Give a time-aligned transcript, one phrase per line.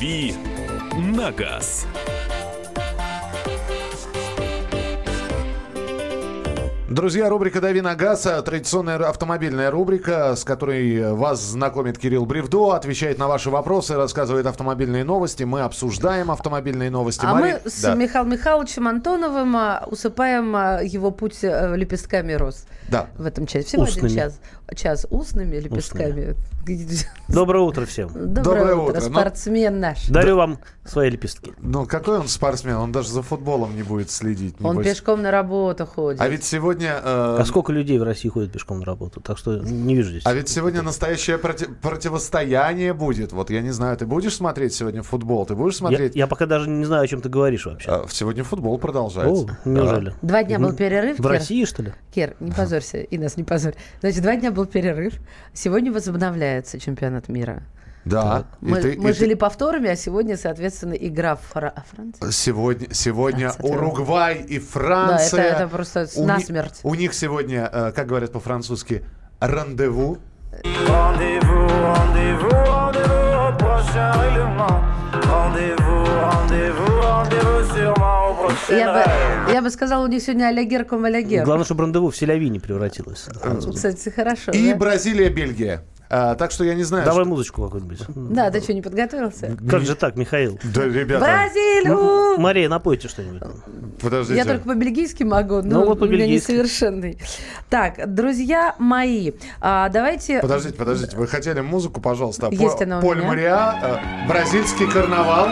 [0.00, 0.32] «Дави
[0.96, 1.84] на газ».
[6.88, 12.70] Друзья, рубрика «Дави на газ», э, традиционная автомобильная рубрика, с которой вас знакомит Кирилл Бревдо,
[12.72, 15.44] отвечает на ваши вопросы, рассказывает автомобильные новости.
[15.44, 17.24] Мы обсуждаем автомобильные новости.
[17.24, 17.94] А Мари- мы с Да.
[17.94, 22.64] Михаилом Михайловичем Антоновым а, усыпаем а, его путь э, лепестками роз.
[22.88, 23.06] Да.
[23.16, 23.66] В этом часе.
[23.66, 24.14] Всего один Устными.
[24.14, 24.40] час.
[24.74, 26.34] Час устными лепестками.
[27.28, 28.08] Доброе утро всем.
[28.08, 29.00] Доброе, Доброе утро, утро.
[29.00, 30.06] Ну, спортсмен наш.
[30.08, 31.52] Дарю вам свои лепестки.
[31.60, 32.76] Ну, какой он спортсмен?
[32.76, 34.56] Он даже за футболом не будет следить.
[34.60, 34.86] Он небось.
[34.86, 36.20] пешком на работу ходит.
[36.20, 37.00] А ведь сегодня...
[37.02, 39.20] э, А сколько людей в России ходит пешком на работу?
[39.20, 40.22] Так что не вижу здесь.
[40.26, 43.32] А ведь сегодня настоящее проти- противостояние будет.
[43.32, 45.46] Вот я не знаю, ты будешь смотреть сегодня футбол?
[45.46, 46.16] Ты будешь Я, смотреть?
[46.16, 47.88] я пока даже не знаю, о чем ты говоришь вообще.
[47.90, 49.56] А, Сегодня футбол продолжается.
[49.64, 50.14] О, неужели?
[50.22, 51.30] Два дня был перерыв, В Кир.
[51.30, 51.92] России, что ли?
[52.14, 53.74] Кир, не позорься, и нас не позорь.
[54.00, 55.14] Значит, два дня был перерыв.
[55.54, 55.92] Сегодня
[56.50, 57.62] возобновляется чемпионат мира.
[58.04, 58.44] Да.
[58.60, 62.30] Мы, ты- мы и ты- жили повторами, а сегодня, соответственно, игра в Фра- а, Франции.
[62.30, 65.36] Сегодня, сегодня Франция, Уругвай и Франция.
[65.42, 66.80] Да, это- это просто У ни- насмерть.
[66.82, 69.04] У них сегодня, э, как говорят по-французски,
[69.38, 70.18] рандеву.
[73.58, 74.80] Prochain sûrement
[77.98, 81.44] au prochain Я бы, я бы сказала, у них сегодня алягер ком алягер.
[81.44, 83.26] Главное, чтобы рандеву в Селяви не превратилось.
[83.74, 84.52] Кстати, хорошо.
[84.52, 84.76] И да?
[84.76, 85.82] Бразилия, Бельгия.
[86.12, 87.04] А, так что я не знаю.
[87.04, 88.00] Давай что- музычку какую-нибудь.
[88.08, 89.56] Да, ты что, не подготовился?
[89.70, 90.58] Как же так, Михаил?
[90.64, 92.36] Да, ребята, Бразилию!
[92.40, 93.40] Мария, напойте что-нибудь.
[94.02, 94.36] подождите.
[94.36, 97.16] Я только по-бельгийски могу, но Ну, вот у меня несовершенный.
[97.68, 100.40] Так, друзья мои, а, давайте...
[100.40, 101.16] Подождите, подождите.
[101.16, 102.48] Вы хотели музыку, пожалуйста.
[102.50, 103.28] Есть По- она у Поль меня.
[103.28, 105.48] Мариа, э, бразильский карнавал.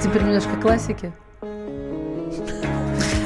[0.00, 1.12] Теперь немножко классики.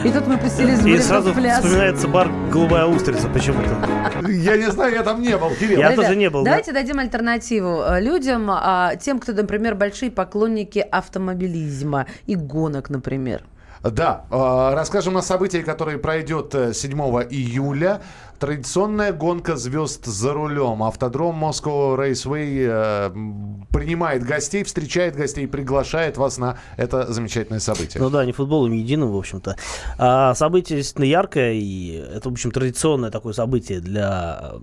[0.05, 4.29] И тут мы пустились в И сразу вспоминается бар «Голубая устрица» почему-то.
[4.29, 5.79] Я не знаю, я там не был, Кирилл.
[5.79, 6.51] Я тоже не был, да.
[6.51, 13.43] Давайте дадим альтернативу э, людям, а, тем, кто, например, большие поклонники автомобилизма и гонок, например.
[13.83, 16.93] Да, э, расскажем о событии, которое пройдет э, 7
[17.31, 18.01] июля.
[18.39, 20.83] Традиционная гонка звезд за рулем.
[20.83, 23.11] Автодром Moscow Raceway э,
[23.73, 28.03] принимает гостей, встречает гостей, приглашает вас на это замечательное событие.
[28.03, 29.57] Ну да, не футболом единым, в общем-то.
[29.99, 34.59] А, событие действительно яркое, и это, в общем, традиционное такое событие для э,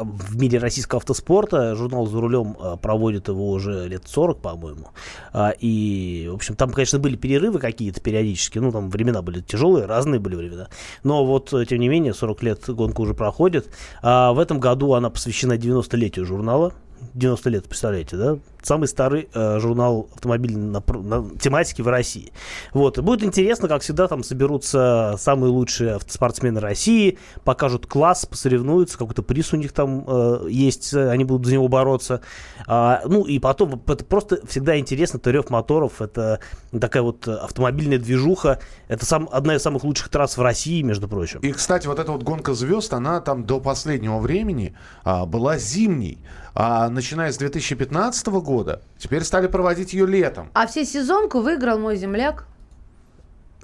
[0.00, 1.74] в мире российского автоспорта.
[1.74, 4.88] Журнал «За рулем» э, проводит его уже лет 40, по-моему.
[5.32, 8.58] А, И, в общем, там, конечно, были перерывы какие-то периодически.
[8.58, 10.68] Ну, там времена были тяжелые, разные были времена.
[11.02, 13.68] Но вот, э, тем не менее, 40 лет гонка уже проходит.
[14.02, 16.72] А в этом году она посвящена 90-летию журнала.
[17.14, 18.38] 90 лет, представляете, да?
[18.62, 22.32] Самый старый э, журнал автомобильной напр- на- тематики в России.
[22.72, 22.98] Вот.
[22.98, 29.22] И будет интересно, как всегда, там соберутся самые лучшие автоспортсмены России, покажут класс, посоревнуются, какой-то
[29.22, 32.22] приз у них там э, есть, э, они будут за него бороться.
[32.66, 36.40] А, ну и потом, это просто всегда интересно, это рев моторов, это
[36.78, 38.58] такая вот автомобильная движуха,
[38.88, 41.38] это сам, одна из самых лучших трасс в России, между прочим.
[41.40, 44.74] И, кстати, вот эта вот гонка звезд, она там до последнего времени
[45.04, 46.18] а, была зимней.
[46.58, 50.48] А начиная с 2015 года, теперь стали проводить ее летом.
[50.54, 52.46] А все сезонку выиграл мой земляк.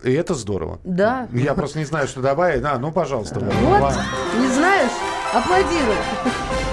[0.05, 0.79] И это здорово.
[0.85, 1.27] Да.
[1.33, 2.63] Я просто не знаю, что добавить.
[2.63, 3.41] А, ну, пожалуйста.
[3.41, 3.95] Вот,
[4.39, 4.91] не знаешь?
[5.33, 5.97] Аплодируй.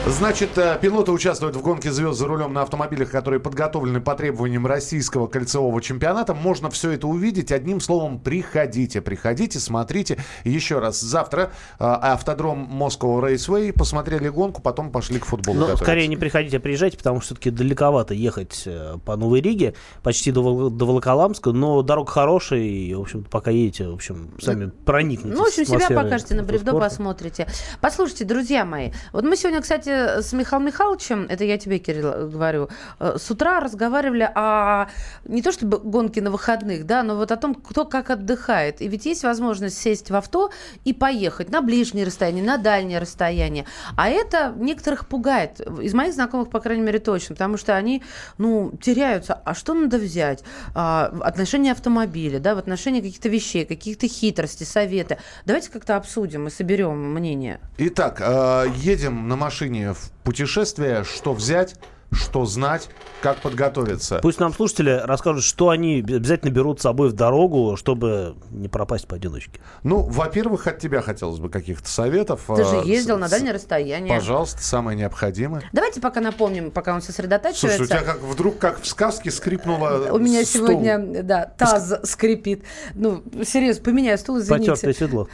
[0.08, 4.66] Значит, э, пилоты участвуют в гонке звезд за рулем на автомобилях, которые подготовлены по требованиям
[4.66, 6.34] российского кольцевого чемпионата.
[6.34, 7.52] Можно все это увидеть.
[7.52, 10.18] Одним словом, приходите, приходите, смотрите.
[10.44, 13.72] Еще раз, завтра э, автодром Moscow Raceway.
[13.72, 15.58] Посмотрели гонку, потом пошли к футболу.
[15.58, 15.86] Но готовиться.
[15.86, 20.32] скорее не приходите, а приезжайте, потому что все-таки далековато ехать э, по Новой Риге, почти
[20.32, 25.36] до, до Волоколамска, но дорога хорошая, и, в общем пока едете, в общем, сами проникнете.
[25.36, 27.48] Ну, в общем, себя покажете, на бревдо посмотрите.
[27.82, 32.70] Послушайте, друзья мои, вот мы сегодня, кстати, с Михаилом Михайловичем, это я тебе, Кирилл, говорю,
[33.00, 34.88] э, с утра разговаривали о
[35.26, 38.82] не то чтобы гонке на выходных, да, но вот о том, кто как отдыхает.
[38.82, 40.52] И ведь есть возможность сесть в авто
[40.86, 43.66] и поехать на ближние расстояния, на дальние расстояния.
[43.96, 45.60] А это некоторых пугает.
[45.60, 48.04] Из моих знакомых, по крайней мере, точно, потому что они,
[48.38, 49.34] ну, теряются.
[49.34, 50.44] А что надо взять?
[50.76, 55.18] А, в отношении автомобиля, да, в отношении каких-то вещей, каких-то хитростей, советы.
[55.46, 57.60] Давайте как-то обсудим и соберем мнение.
[57.78, 61.04] Итак, э, едем на машине в путешествие.
[61.04, 61.76] Что взять,
[62.12, 62.90] что знать,
[63.22, 64.18] как подготовиться.
[64.24, 69.08] Пусть нам слушатели расскажут, что они обязательно берут с собой в дорогу, чтобы не пропасть
[69.08, 69.60] поодиночке.
[69.84, 72.42] Ну, во-первых, от тебя хотелось бы каких-то советов.
[72.48, 74.16] Ты же Э, ездил с- на дальнее расстояние.
[74.16, 75.70] Пожалуйста, самое необходимое.
[75.72, 77.78] Давайте пока напомним, пока он сосредотачивается.
[77.78, 80.68] Слушай, у тебя как вдруг, как в сказке, скрипнуло У меня стул.
[80.68, 82.64] сегодня, да, таз скрипит.
[82.96, 84.72] Ну, серьезно, поменяю стул, извините.
[84.72, 85.28] Потертое седло.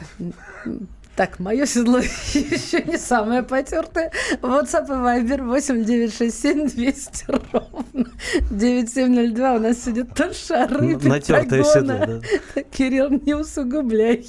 [1.16, 1.98] Так, мое седло
[2.34, 4.12] еще не самое потертое.
[4.42, 8.10] WhatsApp и Viber 8967 200 ровно
[8.50, 9.54] 9702.
[9.54, 12.22] У нас сегодня то шары натертое седло,
[12.70, 14.26] Кирилл, не усугубляй.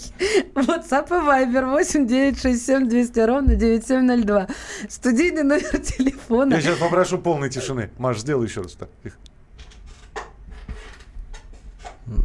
[0.55, 4.47] WhatsApp и Viber 8967 200 ровно 9702.
[4.87, 6.53] Студийный номер телефона.
[6.53, 7.89] Я сейчас попрошу полной тишины.
[7.97, 8.89] Маш, сделай еще раз так.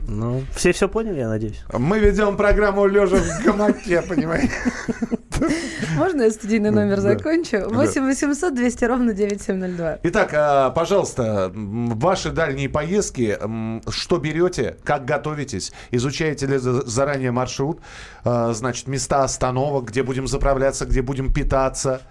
[0.06, 1.61] Ну, все все поняли, я надеюсь.
[1.73, 4.52] Мы ведем программу лежа в гамаке, понимаете?
[5.96, 7.69] Можно я студийный номер закончу?
[7.69, 9.99] 8 800 200 ровно 9702.
[10.05, 13.38] Итак, а, пожалуйста, ваши дальние поездки,
[13.90, 17.81] что берете, как готовитесь, изучаете ли за- заранее маршрут,
[18.25, 22.02] а, значит, места остановок, где будем заправляться, где будем питаться,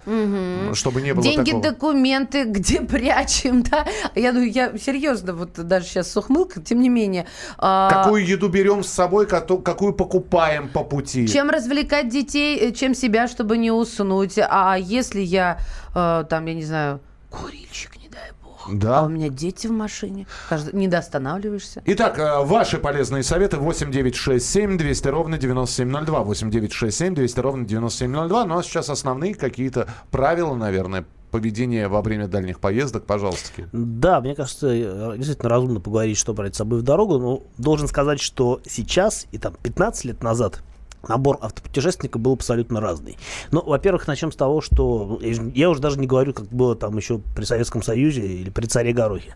[0.74, 3.86] чтобы не было Деньги, документы, где прячем, да?
[4.14, 7.26] Я, ну, я серьезно, вот даже сейчас с ухмылкой, тем не менее.
[7.58, 11.26] а, Какую еду берем с собой, какую покупаем по пути.
[11.28, 14.38] Чем развлекать детей, э, чем себя, чтобы не уснуть.
[14.38, 15.58] А если я,
[15.94, 17.00] э, там, я не знаю,
[17.30, 18.68] курильщик, не дай бог.
[18.72, 19.00] Да.
[19.00, 20.26] А у меня дети в машине.
[20.48, 21.82] Каждый- Не доостанавливаешься.
[21.86, 26.22] Итак, э, ваши полезные советы 8967 200 ровно 9702.
[26.22, 28.44] 8967 200 ровно 9702.
[28.44, 33.06] Ну а сейчас основные какие-то правила, наверное, поведения во время дальних поездок.
[33.06, 33.68] Пожалуйста, Кирилл.
[33.72, 37.18] Да, мне кажется, э, действительно разумно поговорить, что брать с собой в дорогу.
[37.18, 40.62] Но должен сказать, что сейчас и там 15 лет назад
[41.08, 43.18] набор автопутешественника был абсолютно разный.
[43.50, 45.18] Ну, во-первых, начнем с того, что
[45.54, 48.92] я уже даже не говорю, как было там еще при Советском Союзе или при царе
[48.92, 49.34] Горохе.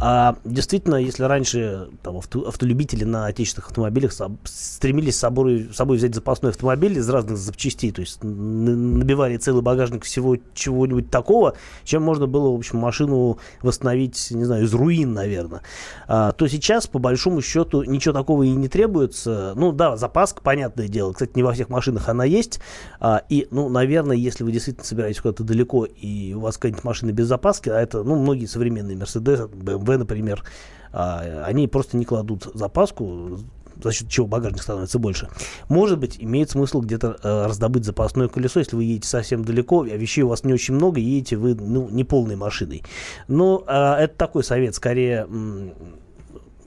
[0.00, 4.12] А действительно, если раньше там, авто- автолюбители на отечественных автомобилях
[4.44, 9.62] стремились с собой, с собой взять запасной автомобиль из разных запчастей, то есть набивали целый
[9.62, 11.54] багажник всего чего-нибудь такого,
[11.84, 15.62] чем можно было, в общем, машину восстановить, не знаю, из руин, наверное,
[16.08, 19.52] а, то сейчас, по большому счету, ничего такого и не требуется.
[19.56, 21.12] Ну да, запаска, понятное дело.
[21.12, 22.60] Кстати, не во всех машинах она есть.
[23.00, 27.12] А, и, ну, наверное, если вы действительно собираетесь куда-то далеко, и у вас какая-нибудь машина
[27.12, 30.44] без запаски, а это, ну, многие современные Mercedes, BMW, например,
[30.92, 33.38] а, они просто не кладут запаску,
[33.82, 35.28] за счет чего багажник становится больше.
[35.68, 39.96] Может быть, имеет смысл где-то э, раздобыть запасное колесо, если вы едете совсем далеко, а
[39.96, 42.82] вещей у вас не очень много, едете вы ну, не полной машиной.
[43.28, 43.72] Но э,
[44.04, 45.72] это такой совет, скорее м,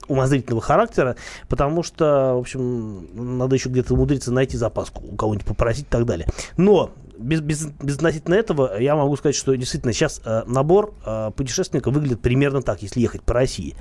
[0.08, 1.16] умозрительного характера,
[1.48, 6.04] потому что, в общем, надо еще где-то умудриться найти запаску, у кого-нибудь попросить и так
[6.06, 6.28] далее.
[6.56, 11.90] Но без, без, безотносительно этого я могу сказать, что действительно сейчас э, набор э, путешественника
[11.90, 13.76] выглядит примерно так, если ехать по России.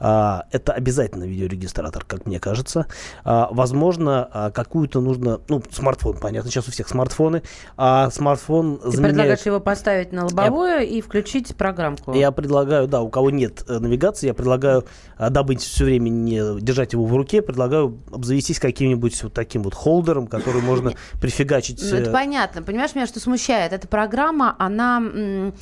[0.00, 2.86] А, это обязательно видеорегистратор, как мне кажется.
[3.24, 7.42] А, возможно, а, какую-то нужно, ну, смартфон, понятно, сейчас у всех смартфоны,
[7.76, 9.14] а смартфон Ты заменяет...
[9.14, 12.12] предлагаешь его поставить на лобовое и включить программку.
[12.14, 14.84] Я предлагаю, да, у кого нет э, навигации, я предлагаю
[15.16, 19.74] а, добыть все время не держать его в руке, предлагаю обзавестись каким-нибудь вот таким вот
[19.74, 21.80] холдером, который можно прифигачить.
[21.82, 22.62] Ну, это э, понятно.
[22.62, 23.72] Понимаешь, меня что смущает?
[23.72, 25.52] Эта программа, она, ну,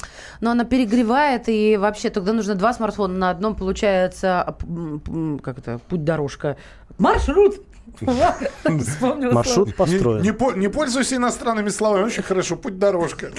[0.41, 3.15] она перегревает, и вообще тогда нужно два смартфона.
[3.17, 4.57] На одном получается, а,
[5.43, 6.57] как это, путь-дорожка.
[6.99, 7.57] Маршрут!
[8.81, 10.23] Вспомнила Маршрут Не, построен.
[10.23, 12.05] не по- не пользуйся иностранными словами.
[12.05, 12.57] Очень хорошо.
[12.57, 13.31] Путь дорожка.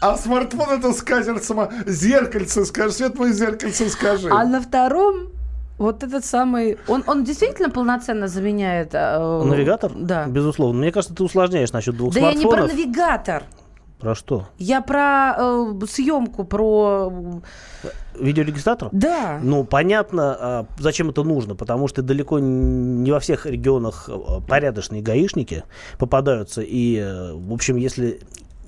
[0.00, 1.70] А смартфон это скатерть сама.
[1.86, 2.92] Зеркальце скажи.
[2.92, 4.28] Свет мой зеркальце скажи.
[4.30, 5.28] А на втором
[5.78, 6.76] вот этот самый...
[6.88, 8.90] Он, он действительно полноценно заменяет...
[8.92, 9.92] э, Навигатор?
[9.94, 10.26] Да.
[10.26, 10.80] Безусловно.
[10.80, 12.72] Мне кажется, ты усложняешь насчет двух Да я не про смартфонов.
[12.72, 13.42] навигатор.
[13.98, 14.48] Про что?
[14.58, 17.12] Я про э, съемку, про...
[18.18, 18.88] Видеорегистратор?
[18.92, 19.38] Да.
[19.42, 25.02] Ну, понятно, а, зачем это нужно, потому что далеко не во всех регионах а, порядочные
[25.02, 25.64] гаишники
[25.98, 28.20] попадаются, и, э, в общем, если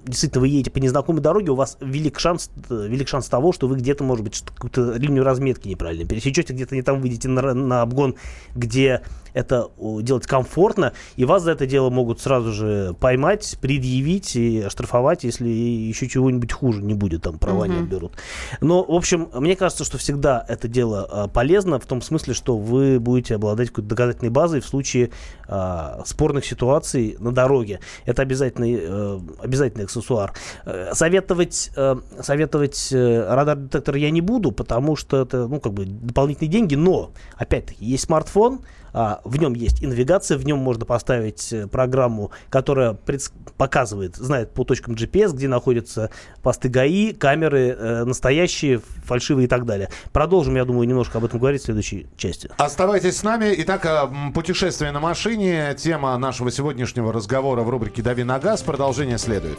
[0.04, 3.68] действительно вы едете по незнакомой дороге, у вас велик шанс, э, велик шанс того, что
[3.68, 7.82] вы где-то, может быть, какую-то линию разметки неправильно пересечете, где-то не там выйдете на, на
[7.82, 8.16] обгон,
[8.54, 9.02] где
[9.34, 15.24] это делать комфортно, и вас за это дело могут сразу же поймать, предъявить и оштрафовать,
[15.24, 17.84] если еще чего-нибудь хуже не будет, там права не Мгм.
[17.84, 18.12] отберут.
[18.60, 22.56] Но, в общем, мне кажется, что всегда это дело а, полезно в том смысле, что
[22.56, 25.10] вы будете обладать какой-то доказательной базой в случае
[25.48, 27.80] а, спорных ситуаций на дороге.
[28.04, 30.32] Это обязательный, э, обязательный аксессуар.
[30.64, 35.84] Э, Советовать, э, советовать э, радар-детектор я не буду, потому что это, ну, как бы
[35.86, 38.60] дополнительные деньги, но, опять-таки, есть смартфон,
[38.92, 44.16] а, в нем есть и навигация, в нем можно поставить э, программу, которая предс- показывает,
[44.16, 46.10] знает по точкам GPS, где находятся
[46.42, 49.88] посты ГАИ, камеры э, настоящие, фальшивые и так далее.
[50.12, 52.50] Продолжим, я думаю, немножко об этом говорить в следующей части.
[52.56, 53.54] Оставайтесь с нами.
[53.58, 55.74] Итак, а, путешествие на машине.
[55.78, 58.62] Тема нашего сегодняшнего разговора в рубрике «Дави на газ».
[58.62, 59.58] Продолжение следует.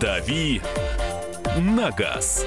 [0.00, 0.62] «Дави
[1.56, 2.46] на газ».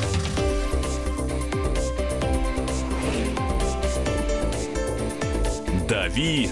[5.91, 6.49] «Дави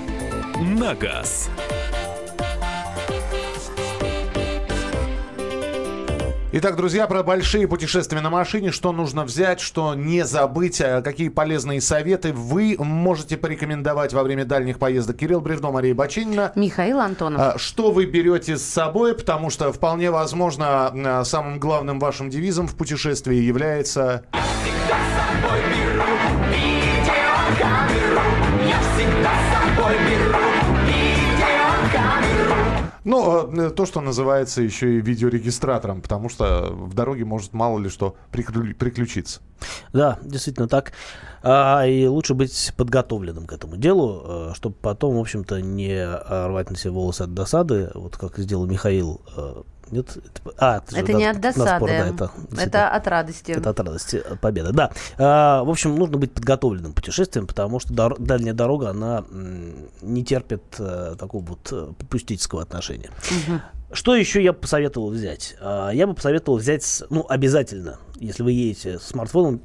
[0.59, 1.49] на газ».
[6.51, 11.29] Итак, друзья, про большие путешествия на машине, что нужно взять, что не забыть, а какие
[11.29, 15.15] полезные советы вы можете порекомендовать во время дальних поездок.
[15.15, 16.51] Кирилл Бревно, Мария Бачинина.
[16.55, 17.39] Михаил Антонов.
[17.39, 22.67] А, Что вы берете с собой, потому что вполне возможно а, самым главным вашим девизом
[22.67, 24.25] в путешествии является...
[33.03, 37.89] Ну, э, то, что называется еще и видеорегистратором, потому что в дороге может мало ли
[37.89, 39.41] что приклю- приключиться.
[39.93, 40.93] Да, действительно так.
[41.43, 46.77] А, и лучше быть подготовленным к этому делу, чтобы потом, в общем-то, не рвать на
[46.77, 49.21] себе волосы от досады, вот как сделал Михаил.
[49.91, 50.17] Э, Нет?
[50.17, 53.51] Это, а, это, же Это на- не от досады, спор, да, это, это от радости.
[53.51, 54.91] Это от радости, от победы, да.
[55.17, 59.23] А, в общем, нужно быть подготовленным к путешествиям, потому что дор- дальняя дорога, она
[60.01, 63.09] не терпит э, такого вот э, попустительского отношения.
[63.91, 65.55] Что еще я бы посоветовал взять?
[65.59, 69.59] А, Я бы посоветовал взять, ну, обязательно, если вы едете с смартфоном,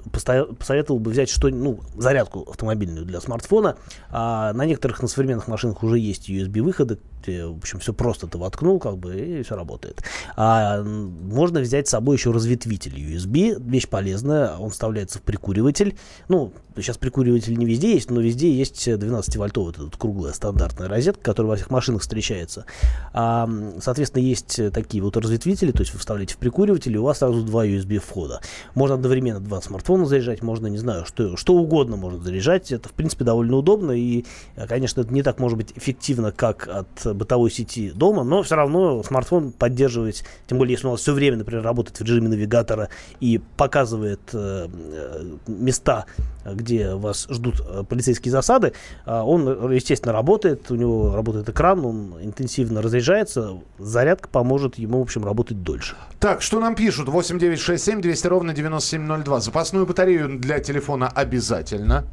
[0.59, 3.77] посоветовал бы взять что ну, зарядку автомобильную для смартфона.
[4.11, 8.79] А на некоторых, на современных машинах уже есть USB-выходы, в общем, все просто ты воткнул,
[8.79, 10.03] как бы, и все работает.
[10.37, 15.97] А можно взять с собой еще разветвитель USB, вещь полезная, он вставляется в прикуриватель.
[16.29, 21.23] Ну, сейчас прикуриватель не везде есть, но везде есть 12-вольтовая вот эта круглая стандартная розетка,
[21.23, 22.67] которая во всех машинах встречается.
[23.13, 23.81] А, м,
[24.15, 27.19] соответственно, есть э, такие вот разветвители, то есть вы вставляете в прикуриватель, и у вас
[27.19, 28.41] сразу два USB входа.
[28.75, 32.73] Можно одновременно два смартфона заряжать, можно, не знаю, что, что угодно можно заряжать.
[32.73, 34.25] Это, в принципе, довольно удобно, и,
[34.57, 38.57] э, конечно, это не так может быть эффективно, как от бытовой сети дома, но все
[38.57, 42.89] равно смартфон поддерживать, тем более, если у нас все время, например, работает в режиме навигатора
[43.21, 46.07] и показывает э, э, места,
[46.45, 48.75] где вас ждут полицейские засады,
[49.07, 53.57] он, естественно, работает, у него работает экран, он интенсивно разряжается,
[54.05, 55.97] зарядка поможет ему, в общем, работать дольше.
[56.21, 57.09] Так, что нам пишут?
[57.09, 59.41] 8967 200 ровно 9702.
[59.41, 62.05] Запасную батарею для телефона обязательно.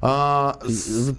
[0.00, 0.58] А,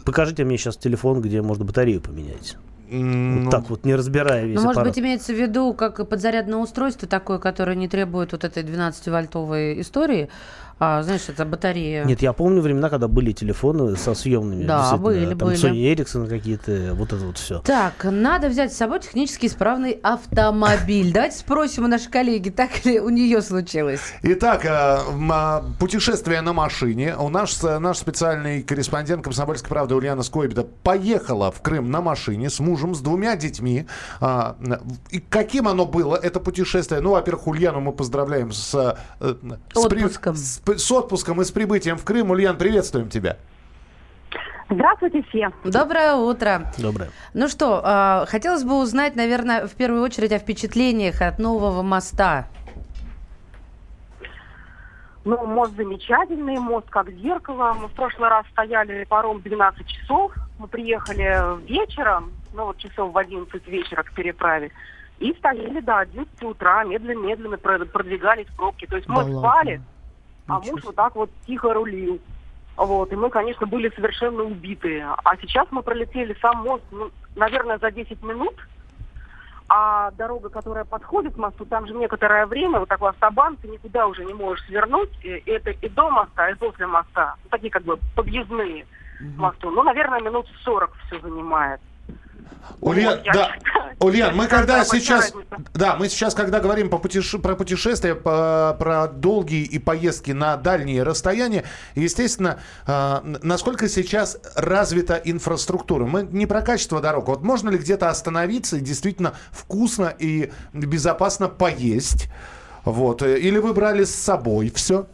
[0.06, 2.56] Покажите мне сейчас телефон, где можно батарею поменять.
[2.90, 4.94] Вот ну, так вот, не разбирая весь Ну, может аппарат.
[4.94, 10.30] быть, имеется в виду как подзарядное устройство такое, которое не требует вот этой 12-вольтовой истории.
[10.78, 12.04] А, знаешь, это батарея.
[12.04, 14.66] Нет, я помню времена, когда были телефоны со съемными.
[14.66, 15.58] Да, были, там были.
[15.58, 17.60] Sony Ericsson какие-то, вот это вот все.
[17.60, 21.14] Так, надо взять с собой технически исправный автомобиль.
[21.14, 24.02] Давайте спросим у нашей коллеги, так ли у нее случилось.
[24.22, 24.98] Итак, э,
[25.80, 27.16] путешествие на машине.
[27.18, 32.50] У нас э, наш специальный корреспондент «Комсомольской правды» Ульяна Скойбеда поехала в Крым на машине
[32.50, 33.86] с мужем, с двумя детьми.
[34.20, 34.58] А,
[35.10, 37.00] И каким оно было, это путешествие?
[37.00, 38.76] Ну, во-первых, Ульяну мы поздравляем с,
[39.22, 39.36] э,
[39.74, 40.36] с Отпуском.
[40.36, 42.32] с с отпуском и с прибытием в Крым.
[42.32, 43.38] Ульян, приветствуем тебя.
[44.70, 45.52] Здравствуйте все.
[45.64, 46.72] Доброе утро.
[46.80, 47.10] Доброе.
[47.36, 52.48] Ну что, а, хотелось бы узнать, наверное, в первую очередь о впечатлениях от нового моста.
[55.24, 57.76] Ну, мост замечательный, мост как зеркало.
[57.80, 60.34] Мы в прошлый раз стояли паром 12 часов.
[60.60, 64.72] Мы приехали вечером, ну вот часов в 11 вечера к переправе.
[65.20, 68.86] И стояли до 11 утра, медленно-медленно про- продвигались пробки.
[68.86, 69.82] То есть мы Да ладно?
[70.48, 72.20] А муж вот так вот тихо рулил.
[72.78, 75.08] Вот, и мы, конечно, были совершенно убитые.
[75.24, 78.56] А сейчас мы пролетели сам мост, ну, наверное, за 10 минут.
[79.68, 84.08] А дорога, которая подходит к мосту, там же некоторое время, вот такой автобан, ты никуда
[84.08, 85.10] уже не можешь свернуть.
[85.24, 87.36] И это и до моста, и после моста.
[87.44, 88.86] Ну, такие как бы подъездные
[89.20, 89.72] к мосту.
[89.72, 91.80] Ну, наверное, минут 40 все занимает.
[92.82, 93.56] Ульян, Вот, да.
[94.00, 95.34] Ульян, мы когда сейчас,
[95.74, 100.58] да, мы сейчас, когда говорим по путеше- про путешествия, по- про долгие и поездки на
[100.58, 101.64] дальние расстояния,
[101.96, 106.06] естественно, э, насколько сейчас развита инфраструктура.
[106.06, 107.28] Мы не про качество дорог.
[107.30, 112.30] Вот можно ли где-то остановиться и действительно вкусно и безопасно поесть?
[112.84, 113.22] Вот.
[113.24, 115.08] Или вы брали с собой все?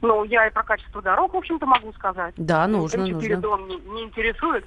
[0.00, 2.32] Ну, я и про качество дорог, в общем-то, могу сказать.
[2.36, 3.36] Да, Ну, нужно, М4 нужно.
[3.38, 4.64] дом не, не интересует.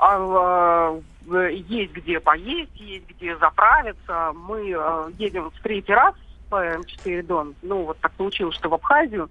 [0.00, 0.98] А,
[1.30, 4.32] э, есть где поесть, есть где заправиться.
[4.34, 6.14] Мы э, едем в третий раз
[6.48, 7.54] по М4 дом.
[7.62, 9.28] Ну, вот так получилось, что в Абхазию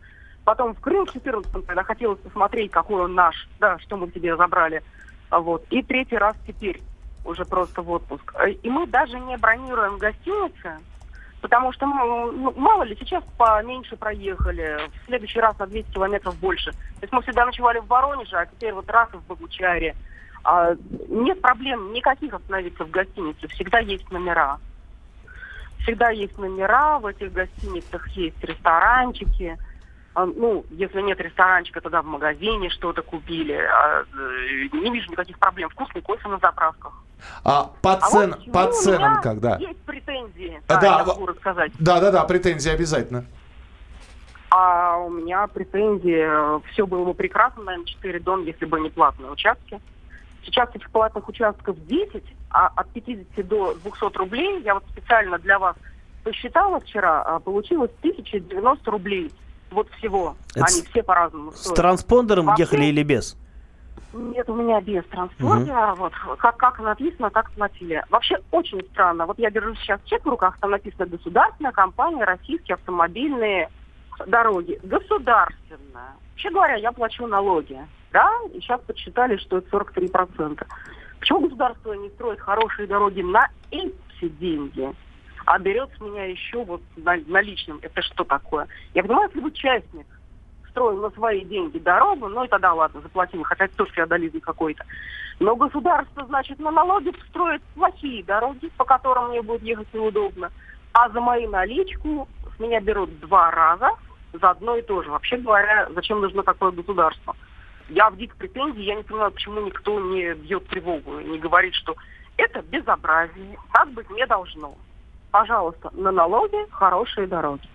[0.49, 4.35] Потом в Крым в 14 когда хотелось посмотреть, какой он наш, да, что мы себе
[4.35, 4.81] забрали.
[5.29, 5.63] Вот.
[5.69, 6.81] И третий раз теперь
[7.23, 8.33] уже просто в отпуск.
[8.35, 10.79] Э, И мы даже не бронируем гостиницы,
[11.41, 16.71] потому что, ну, мало ли, сейчас поменьше проехали, в следующий раз на 200 километров больше.
[16.71, 19.95] То есть мы всегда ночевали в Воронеже, а теперь вот раз и в Богучаре.
[20.43, 20.75] А,
[21.09, 24.57] нет проблем никаких остановиться в гостинице, всегда есть номера.
[25.79, 29.57] Всегда есть номера, в этих гостиницах есть ресторанчики.
[30.13, 33.53] А, Ну, если нет ресторанчика, тогда в магазине что-то купили.
[33.53, 35.69] А, э, Не вижу никаких проблем.
[35.69, 36.93] Вкусный кофе на заправках.
[37.43, 39.57] А по, А цен- вот почему по ценам как, да?
[39.57, 40.61] Есть претензии.
[40.67, 41.71] А, Да, да, могу рассказать.
[41.79, 43.25] Да, да, да, претензии обязательно.
[44.51, 46.61] А у меня претензии.
[46.71, 49.79] Все было бы прекрасно, наверное, 4 дом, если бы не платные участки.
[50.45, 55.59] Сейчас этих платных участков 10, а от 50 до 200 рублей, я вот специально для
[55.59, 55.75] вас
[56.23, 59.31] посчитала вчера, а получилось 1090 рублей.
[59.71, 60.35] Вот всего.
[60.55, 61.75] Это Они с- все по-разному С стоят.
[61.75, 63.37] транспондером Вообще- ехали или без?
[64.13, 65.93] Нет, у меня без транспортера.
[65.93, 68.03] Вот как, как написано, так платили.
[68.09, 69.27] Вообще очень странно.
[69.27, 73.69] Вот я держу сейчас чек в руках, там написано государственная компания российские автомобильные
[74.25, 74.79] дороги.
[74.81, 76.15] Государственная.
[76.31, 77.79] Вообще говоря, я плачу налоги.
[78.11, 80.65] Да, и сейчас подсчитали, что это 43%.
[81.19, 84.91] Почему государство не строит хорошие дороги на эти деньги,
[85.45, 87.79] а берет с меня еще вот на- наличным?
[87.81, 88.67] Это что такое?
[88.93, 90.07] Я понимаю, если вы частник,
[90.69, 94.83] строил на свои деньги дорогу, ну и тогда ладно, заплатил, хотя это тоже феодализм какой-то.
[95.39, 100.51] Но государство, значит, на налоги строит плохие дороги, по которым мне будет ехать неудобно,
[100.93, 103.91] а за мою наличку с меня берут два раза
[104.33, 105.09] за одно и то же.
[105.09, 107.35] Вообще говоря, зачем нужно такое государство?
[107.89, 111.95] Я в дикой претензии, я не понимаю, почему никто не бьет тревогу не говорит, что
[112.37, 114.75] это безобразие, так быть не должно.
[115.31, 117.67] Пожалуйста, на налоги хорошие дороги.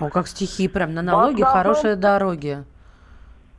[0.00, 2.64] О, как стихи прям на налоги, Да, да, хорошие дороги.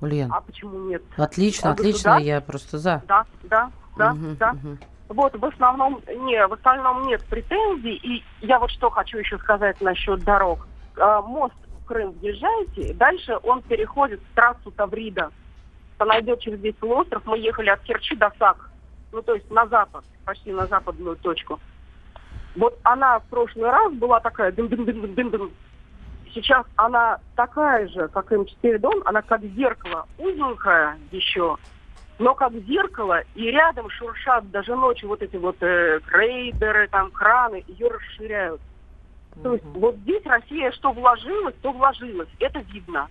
[0.02, 1.02] Ульян, А почему нет?
[1.18, 2.28] отлично, а отлично, государство?
[2.28, 3.04] я просто за.
[3.08, 4.52] Да, да, да, Мгм, да.
[4.52, 4.78] мгм.
[5.10, 7.96] Вот, в основном, не, в остальном нет претензий.
[7.96, 10.68] И я вот что хочу еще сказать насчет дорог.
[11.00, 15.32] А, мост в Крым въезжаете, дальше он переходит в трассу Таврида.
[15.98, 17.26] Она идет через весь полуостров.
[17.26, 18.70] Мы ехали от Керчи до Сак.
[19.12, 21.60] Ну, то есть на запад, почти на западную точку.
[22.56, 25.52] Вот она в прошлый раз была такая дым-дым-дым-дым-дым.
[26.34, 31.58] Сейчас она такая же, как М4 Дон, она как зеркало, узенькая еще,
[32.20, 37.64] но как зеркало, и рядом шуршат даже ночью вот эти вот э, грейдеры, там, краны,
[37.68, 38.62] ее расширяют.
[39.44, 42.30] То есть вот здесь Россия что вложилась, то вложилась.
[42.40, 43.08] Это видно.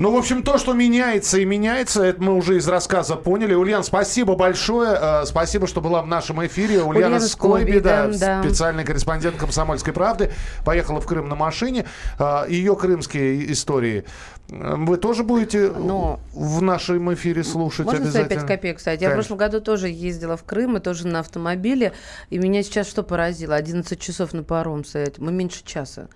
[0.00, 3.52] Ну, в общем, то, что меняется и меняется, это мы уже из рассказа поняли.
[3.52, 4.96] Ульян, спасибо большое.
[4.98, 6.82] э, Спасибо, что была в нашем эфире.
[6.82, 10.32] Ульяна Ульяна Скойби, да, да, специальный корреспондент «Комсомольской правды»,
[10.64, 11.84] поехала в Крым на машине.
[12.18, 14.04] Э, Ее крымские истории
[14.48, 18.40] э, вы тоже будете Ну, в нашем эфире слушать Можно обязательно?
[18.40, 19.02] 5 копеек, кстати?
[19.02, 19.36] Я в Конечно.
[19.36, 21.92] прошлом году тоже ездила в Крым, и тоже на автомобиле.
[22.30, 23.54] И меня сейчас что поразило?
[23.54, 25.18] 11 часов на паром стоять.
[25.18, 26.08] Мы меньше часа.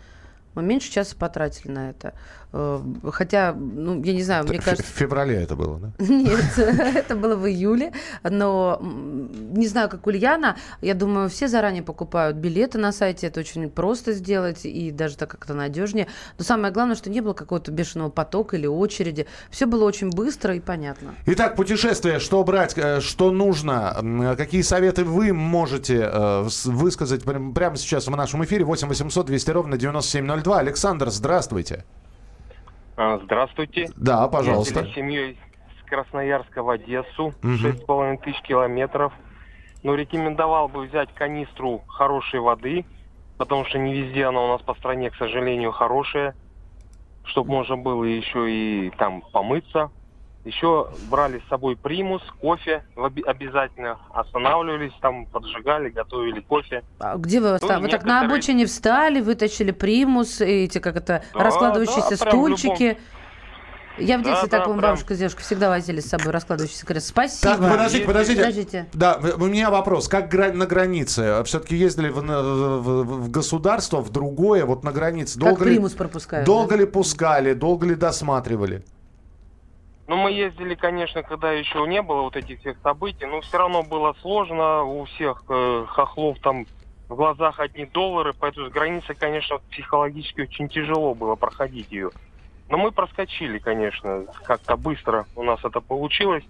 [0.54, 2.14] Мы меньше часа потратили на это.
[2.56, 4.84] Э, Хотя, ну, я не знаю, мне кажется...
[4.84, 5.92] В феврале это было, да?
[6.04, 12.36] Нет, это было в июле, но не знаю, как Ульяна, я думаю, все заранее покупают
[12.36, 16.06] билеты на сайте, это очень просто сделать и даже так как-то надежнее.
[16.38, 20.54] Но самое главное, что не было какого-то бешеного потока или очереди, все было очень быстро
[20.54, 21.16] и понятно.
[21.26, 22.20] Итак, путешествие.
[22.20, 24.34] Что брать, э, что нужно?
[24.36, 28.64] Какие советы вы можете э, высказать прям- прямо сейчас в нашем эфире?
[28.64, 30.58] 8 800 200 ровно 9702.
[30.60, 31.84] Александр, здравствуйте.
[32.96, 33.88] А, Здравствуйте.
[33.96, 34.80] Да, пожалуйста.
[34.80, 35.38] Ездили с семьей
[35.80, 39.12] с Красноярска в Одессу, шесть с половиной тысяч километров.
[39.82, 42.86] Но рекомендовал бы взять канистру хорошей воды,
[43.36, 46.34] потому что не везде она у нас по стране, к сожалению, хорошая,
[47.24, 49.90] чтобы можно было еще и там помыться.
[50.44, 53.98] Еще брали с собой примус, кофе обязательно.
[54.12, 56.82] Останавливались там, поджигали, готовили кофе.
[56.98, 61.22] А где вы, оста- вы так на обочине встали, вытащили примус, и эти, как это,
[61.32, 62.98] Да, раскладывающиеся да, стульчики?
[63.96, 64.80] Я в Да, детстве да, так, прям.
[64.80, 67.08] бабушка с дедушкой всегда возили с собой раскладывающийся кресло.
[67.10, 67.52] Спасибо.
[67.56, 68.40] Так, подождите, подождите.
[68.40, 68.86] Подождите.
[68.92, 70.08] Да, у меня вопрос.
[70.08, 71.42] Как гра- на границе?
[71.44, 75.38] Все-таки ездили в, в- в государство, в другое, вот на границе.
[75.38, 76.44] Как Долго ли, примус пропускают.
[76.44, 76.76] долго да?
[76.80, 78.82] ли пускали, долго ли досматривали?
[80.06, 83.82] Ну, мы ездили, конечно, когда еще не было вот этих всех событий, но все равно
[83.82, 86.66] было сложно, у всех э, хохлов там
[87.08, 92.10] в глазах одни доллары, поэтому с границы, конечно, психологически очень тяжело было проходить ее.
[92.68, 96.44] Но мы проскочили, конечно, как-то быстро у нас это получилось.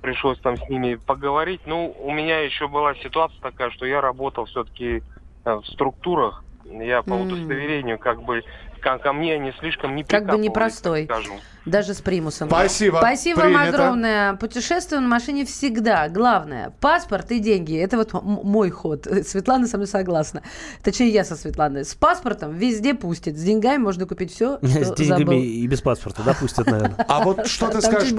[0.00, 1.60] Пришлось там с ними поговорить.
[1.66, 5.02] Ну, у меня еще была ситуация такая, что я работал все-таки
[5.44, 6.44] в структурах.
[6.64, 8.42] Я по удостоверению как бы
[8.80, 11.04] ко, ко мне не слишком не Как бы непростой.
[11.04, 11.34] скажем.
[11.66, 12.48] Даже с примусом.
[12.48, 12.96] Спасибо.
[12.98, 13.68] Спасибо вам Принято.
[13.68, 14.34] огромное.
[14.36, 16.08] Путешествую на машине всегда.
[16.08, 17.76] Главное, паспорт и деньги.
[17.78, 19.06] Это вот мой ход.
[19.26, 20.42] Светлана со мной согласна.
[20.82, 21.84] Точнее, я со Светланой.
[21.84, 23.36] С паспортом везде пустит.
[23.36, 25.38] С деньгами можно купить все, С что деньгами забыл.
[25.38, 27.04] и без паспорта, да, пустят, наверное.
[27.06, 28.14] А вот что ты скажешь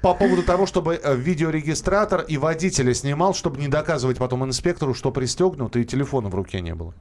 [0.00, 5.10] по поводу того, чтобы э, видеорегистратор и водителя снимал, чтобы не доказывать потом инспектору, что
[5.10, 6.94] пристегнут и телефона в руке не было?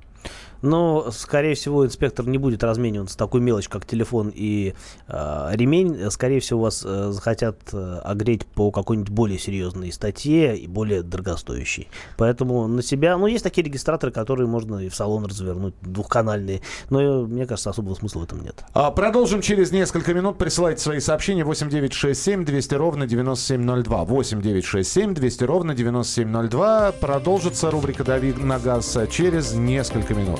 [0.61, 4.73] Но, скорее всего, инспектор не будет размениваться такой мелочь, как телефон и
[5.07, 6.09] э, ремень.
[6.11, 11.87] Скорее всего, вас э, захотят э, огреть по какой-нибудь более серьезной статье и более дорогостоящей.
[12.17, 13.17] Поэтому на себя...
[13.17, 16.61] Ну, есть такие регистраторы, которые можно и в салон развернуть, двухканальные.
[16.89, 18.63] Но, э, мне кажется, особого смысла в этом нет.
[18.73, 20.37] А, Продолжим через несколько минут.
[20.37, 24.05] Присылайте свои сообщения 8967 200 ровно 9702.
[24.05, 26.93] 8967 200 ровно 9702.
[26.93, 30.39] Продолжится рубрика «Дави на газ» через несколько минут.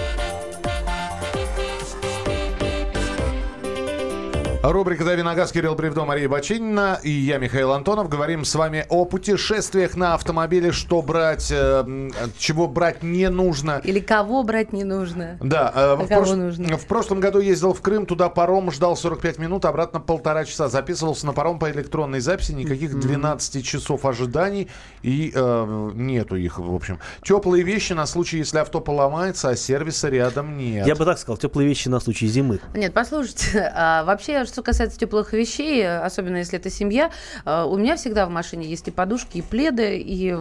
[4.63, 8.09] Рубрика «Дави на газ» Кирилл Бревдо, Мария Бачинина и я, Михаил Антонов.
[8.09, 13.81] Говорим с вами о путешествиях на автомобиле, что брать, э, чего брать не нужно.
[13.83, 15.39] Или кого брать не нужно.
[15.41, 16.77] Да, э, в, кого прош- нужно?
[16.77, 20.67] в прошлом году ездил в Крым, туда паром ждал 45 минут, обратно полтора часа.
[20.67, 24.67] Записывался на паром по электронной записи, никаких 12 часов ожиданий
[25.01, 26.99] и э, нету их, в общем.
[27.23, 30.85] Теплые вещи на случай, если авто поломается, а сервиса рядом нет.
[30.85, 32.59] Я бы так сказал, теплые вещи на случай зимы.
[32.75, 37.11] Нет, послушайте, а, вообще, что касается теплых вещей, особенно если это семья,
[37.45, 40.35] а, у меня всегда в машине есть и подушки, и пледы, и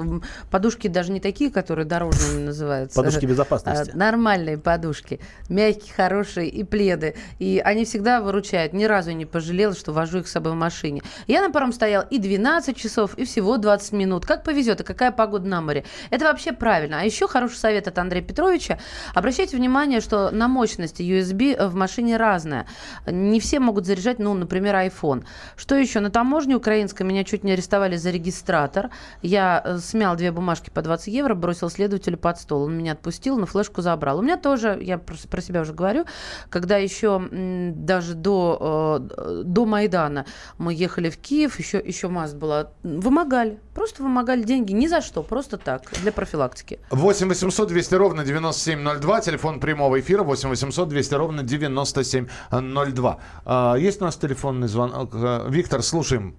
[0.51, 2.96] подушки даже не такие, которые дорожными называются.
[2.96, 3.92] Подушки безопасности.
[3.94, 7.14] А, Нормальные подушки, мягкие, хорошие, и пледы.
[7.38, 8.73] И они всегда выручают.
[8.73, 11.03] Ни разу не пожалела, что вожу их с собой в машине.
[11.27, 14.27] Я на паром стоял и 12 часов, и всего 20 минут.
[14.27, 15.85] Как повезет, и какая погода на море.
[16.11, 17.01] Это вообще правильно.
[17.01, 18.79] А еще хороший совет от Андрея Петровича.
[19.14, 22.66] Обращайте внимание, что на мощности USB в машине разная.
[23.07, 25.24] Не все могут заряжать, ну, например, iPhone.
[25.56, 26.00] Что еще?
[26.00, 28.90] На таможне украинской меня чуть не арестовали за регистратор.
[29.22, 32.62] Я э, смял две бумажки по 20 евро, бросил следователю под стол.
[32.62, 34.18] Он меня отпустил, но флешку забрал.
[34.18, 36.04] У меня тоже, я про себя уже говорю,
[36.48, 40.26] когда еще даже до, э, до Майдана
[40.58, 43.60] мы ехали в Киев, еще, еще МАЗ была, вымогали.
[43.74, 46.78] Просто вымогали деньги ни за что, просто так, для профилактики.
[46.90, 53.18] 8 800 200 ровно 9702, телефон прямого эфира 8 800 200 ровно 9702.
[53.44, 55.11] А, есть у нас телефонный звонок?
[55.14, 56.35] А, Виктор, слушаем.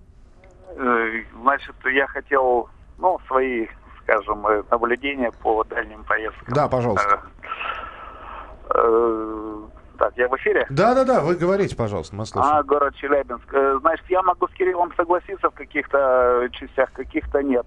[0.75, 3.67] Э, Значит, я хотел, ну, свои,
[4.03, 6.53] скажем, э, наблюдения по дальним поездкам.
[6.53, 7.19] Да, пожалуйста.
[8.69, 9.57] Э, э,
[9.97, 10.65] Так, я в эфире?
[10.69, 12.55] Да-да-да, вы говорите, пожалуйста, мы слушаем.
[12.55, 13.53] А, город Челябинск.
[13.53, 17.65] Э, Значит, я могу с Кириллом согласиться в каких-то э, частях, каких-то нет.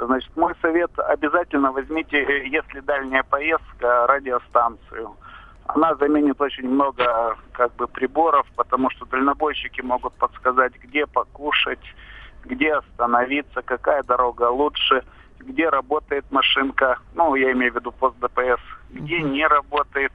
[0.00, 5.16] Значит, мой совет, обязательно возьмите, э, если дальняя поездка, радиостанцию.
[5.66, 11.80] Она заменит очень много как бы приборов, потому что дальнобойщики могут подсказать, где покушать,
[12.44, 15.02] где остановиться, какая дорога лучше,
[15.38, 20.12] где работает машинка, ну, я имею в виду пост ДПС, где не работает.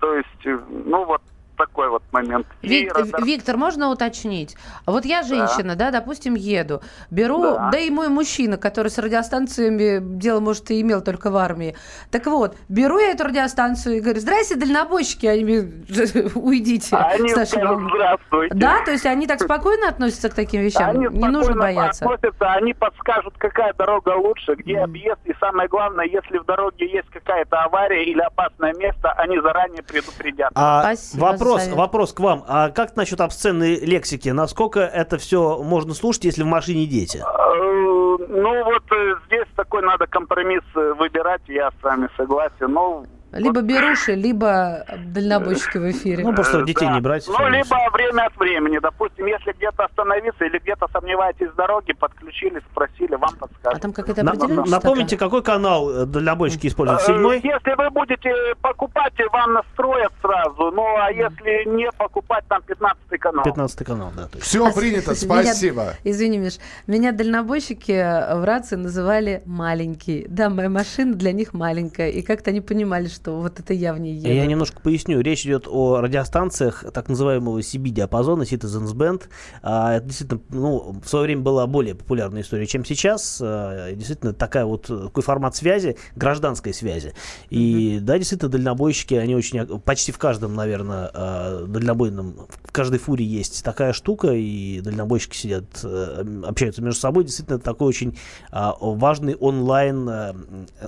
[0.00, 1.22] То есть, э, ну, вот
[1.58, 2.46] такой вот момент.
[2.62, 4.56] Вик- радар- Виктор, можно уточнить?
[4.86, 7.68] Вот я женщина, да, допустим, еду, беру, да.
[7.72, 7.78] Да.
[7.78, 11.74] и мой мужчина, который с радиостанциями дело, может, и имел только в армии.
[12.10, 15.58] Так вот, беру я эту радиостанцию и говорю, здрасте, дальнобойщики, они
[16.34, 16.96] уйдите.
[16.96, 17.90] А Они скажут, волны».
[17.94, 18.54] здравствуйте.
[18.54, 20.88] Да, то есть они так спокойно относятся к таким вещам?
[20.90, 22.04] Они Не нужно бояться.
[22.04, 24.84] относятся, они подскажут, какая дорога лучше, где Мгм.
[24.84, 25.20] объезд.
[25.24, 30.50] И самое главное, если в дороге есть какая-то авария или опасное место, они заранее предупредят.
[30.54, 31.78] А Спасибо вопрос, за совет.
[31.78, 32.44] вопрос к вам.
[32.46, 34.28] А как насчет обсценной лексики?
[34.28, 37.18] Насколько это все можно слушать, если в машине дети?
[37.18, 42.72] Э, Ну вот э, здесь такой надо компромисс э, выбирать, я с вами согласен.
[42.72, 46.24] Ну, Либо вот, беруши, либо дальнобойщики в эфире.
[46.24, 46.94] Ну, просто э, детей да.
[46.94, 47.26] не брать.
[47.28, 48.78] Ну, либо время от времени.
[48.78, 53.78] Допустим, если где-то остановиться или где-то сомневаетесь в дороге, подключились, спросили, вам подскажут.
[53.78, 55.28] а там какая-то На- определенность напомните, такая?
[55.28, 57.02] какой канал э, дальнобойщики используют?
[57.02, 57.36] Э, Седьмой?
[57.42, 60.70] Если вы будете покупать, вам настроят сразу.
[60.72, 63.44] Ну, а если не покупать, там 15 канал.
[63.44, 64.24] 15 канал, да.
[64.24, 64.40] точно.
[64.40, 65.94] Все принято, Меня- спасибо.
[66.02, 66.54] извини, Миш.
[66.86, 70.24] Меня дальнобойщики в рации называли маленький.
[70.28, 72.08] Да, моя машина для них маленькая.
[72.08, 74.28] И как-то они понимали, что что вот это я в ней еду.
[74.28, 75.20] Я немножко поясню.
[75.20, 79.24] Речь идет о радиостанциях так называемого CB-диапазона, Citizens Band.
[79.62, 83.40] А, это действительно, ну, в свое время была более популярная история, чем сейчас.
[83.42, 87.12] А, действительно, такая вот, такой формат связи, гражданской связи.
[87.50, 93.24] И да, действительно, дальнобойщики, они очень, почти в каждом, наверное, а, дальнобойном, в каждой фуре
[93.24, 97.24] есть такая штука, и дальнобойщики сидят, э, общаются между собой.
[97.24, 98.16] Действительно, это такой очень
[98.52, 100.34] а, важный онлайн, э,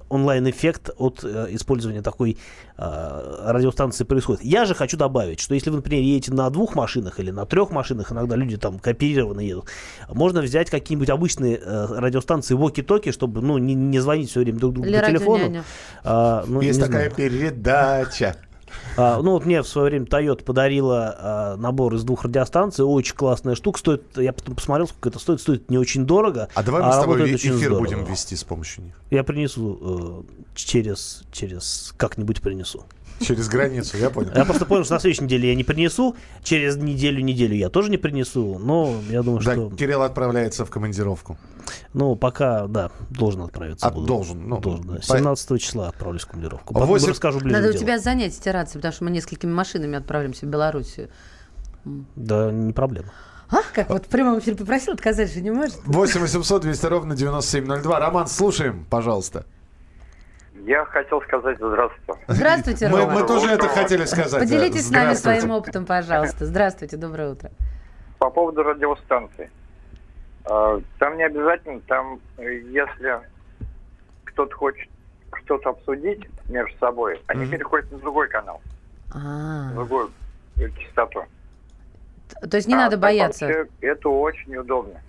[0.09, 2.37] онлайн-эффект от э, использования такой
[2.77, 4.45] э, радиостанции происходит.
[4.45, 7.71] Я же хочу добавить, что если вы, например, едете на двух машинах или на трех
[7.71, 9.67] машинах, иногда люди там кооперированно едут,
[10.09, 14.75] можно взять какие-нибудь обычные э, радиостанции walkie-talkie, чтобы ну, не, не звонить все время друг
[14.75, 15.65] другу Или по телефону.
[16.05, 17.15] А, ну, Есть такая знаю.
[17.15, 18.37] передача.
[18.97, 22.85] А, ну вот мне в свое время Toyota подарила а, набор из двух радиостанций.
[22.85, 23.79] Очень классная штука.
[23.79, 25.41] Стоит, я потом посмотрел, сколько это стоит.
[25.41, 26.49] Стоит не очень дорого.
[26.55, 27.79] А давай мы с тобой эфир здорово.
[27.81, 28.95] будем вести с помощью них.
[29.11, 32.85] Я принесу э, через, через как-нибудь принесу.
[33.21, 34.31] Через границу, я понял.
[34.35, 37.99] Я просто понял, что на следующей неделе я не принесу, через неделю-неделю я тоже не
[37.99, 41.37] принесу, но я думаю, Да, что, Кирилл отправляется в командировку.
[41.93, 43.87] ну, пока, да, должен отправиться.
[43.87, 44.07] А, буду.
[44.07, 44.95] должен, ну, должен, да.
[44.97, 46.73] по- 17 числа отправлюсь в командировку.
[46.75, 50.47] Потом восемь- расскажу ближе Надо у тебя занять стираться, потому что мы несколькими машинами отправимся
[50.47, 51.11] в Белоруссию.
[52.17, 53.11] Да, не проблема.
[53.51, 55.77] А, как вот в прямом эфире попросил, отказать же не может.
[55.85, 57.99] 8 800 200 ровно 9702.
[57.99, 59.45] Роман, слушаем, пожалуйста.
[60.67, 62.21] Я хотел сказать здравствуйте.
[62.29, 63.13] Здравствуйте, Мы, Рома.
[63.21, 64.41] мы тоже это хотели сказать.
[64.41, 66.45] Поделитесь с нами своим опытом, пожалуйста.
[66.47, 67.51] Здравствуйте, доброе утро.
[68.19, 69.51] По поводу радиостанции.
[70.45, 73.21] Э, Там не обязательно, там, э, если
[74.25, 74.89] кто-то хочет
[75.45, 77.51] что-то обсудить между собой, они Мгм.
[77.53, 78.61] переходят на другой канал,
[79.15, 79.19] А,
[79.71, 80.11] на другую
[80.59, 81.25] э, частоту.
[82.51, 83.47] то есть не А надо бояться.
[83.81, 85.01] Это очень удобно.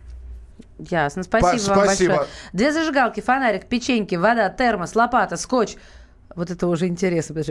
[0.89, 1.23] Ясно.
[1.23, 2.15] Спасибо Па- вам спасибо.
[2.15, 2.29] большое.
[2.53, 5.75] Две зажигалки, фонарик, печеньки, вода, термос, лопата, скотч.
[6.35, 7.41] Вот это уже интересно.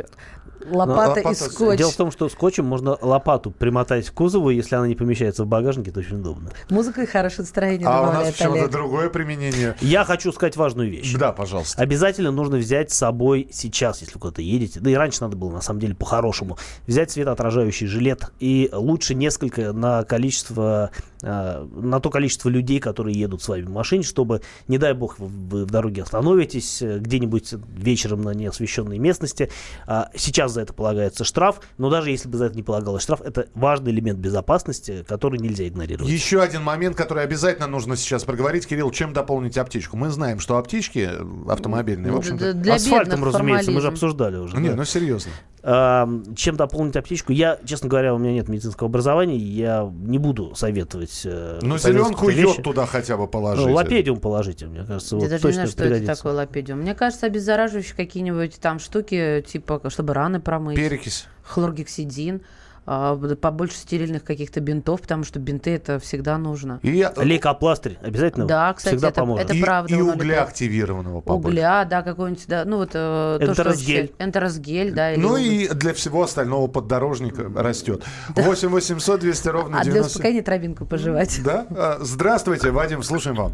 [0.69, 1.79] Лопата, и скотч.
[1.79, 5.47] Дело в том, что скотчем можно лопату примотать к кузову, если она не помещается в
[5.47, 6.51] багажнике, это очень удобно.
[6.69, 9.77] Музыка и хорошее настроение А у нас почему-то другое применение.
[9.81, 11.15] Я хочу сказать важную вещь.
[11.15, 11.81] Да, пожалуйста.
[11.81, 14.81] Обязательно нужно взять с собой сейчас, если куда-то едете.
[14.81, 16.59] Да и раньше надо было, на самом деле, по-хорошему.
[16.87, 18.31] Взять светоотражающий жилет.
[18.41, 20.91] И лучше несколько на количество,
[21.23, 25.19] э, на то количество людей, которые едут с вами в машине, чтобы, не дай бог,
[25.19, 29.51] вы, в дороге остановитесь э, где-нибудь вечером на неосвещенной местности.
[29.87, 30.11] А,
[30.51, 31.61] сейчас за это полагается штраф.
[31.79, 35.67] Но даже если бы за это не полагалось штраф, это важный элемент безопасности, который нельзя
[35.67, 36.11] игнорировать.
[36.11, 38.67] Еще один момент, который обязательно нужно сейчас проговорить.
[38.67, 39.97] Кирилл, чем дополнить аптечку?
[39.97, 42.53] Мы знаем, что аптечки э, автомобильные, в общем-то...
[42.55, 43.89] Для Асфальтом, бедных разумеется, мы же формализм.
[44.05, 44.57] обсуждали уже.
[44.57, 44.77] Не, да.
[44.77, 45.31] ну серьезно.
[45.63, 47.33] А, чем дополнить аптечку?
[47.33, 51.21] Я, честно говоря, у меня нет медицинского образования, я не буду советовать.
[51.25, 53.67] э, Ну, зеленку йод туда хотя бы положить.
[53.67, 56.13] Ну, лапедиум положите, мне кажется, Я вот даже не точно знаю, что пригодится.
[56.13, 56.79] это такое лапедиум.
[56.81, 60.77] Мне кажется, обеззараживающие какие-нибудь там штуки, типа, чтобы раны промыть.
[60.77, 61.27] Перекись.
[61.45, 62.43] Хлоргексидин.
[62.87, 66.81] а, побольше стерильных каких-то бинтов, потому что бинты это всегда нужно.
[66.83, 69.45] И, я- Лейкопластырь обязательно Да, кстати, всегда это- поможет.
[69.45, 71.59] это и, правда, и угля активированного побольше.
[71.59, 74.13] Угля, да, какой-нибудь, да, ну вот э, то, что Энтеросгель.
[74.19, 75.13] энтеросгель, да.
[75.13, 78.03] или Ну и для всего остального поддорожник растет.
[78.35, 80.09] 8 800 200 ровно А для 90...
[80.11, 81.39] успокоения травинку пожевать.
[81.45, 81.67] Да?
[81.71, 83.53] А, Здравствуйте, Вадим, слушаем вам.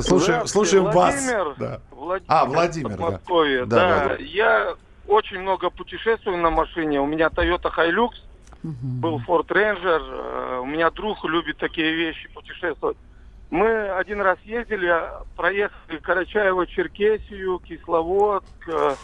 [0.00, 0.94] Слушаем, слушаем вас.
[1.14, 1.54] Владимир.
[1.58, 1.80] Да.
[1.90, 3.20] Владимир, А, Владимир, да.
[3.66, 4.74] Да, Да, я
[5.06, 7.00] очень много путешествую на машине.
[7.00, 8.14] У меня Toyota Hilux,
[8.62, 10.00] был Ford Ranger.
[10.00, 12.96] Э, У меня друг любит такие вещи путешествовать.
[13.50, 18.94] Мы один раз ездили, а, проехали Карачаево-Черкесию, Кисловодск, э,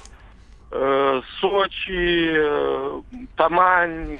[0.72, 3.02] э, Сочи, э,
[3.36, 4.18] Тамань,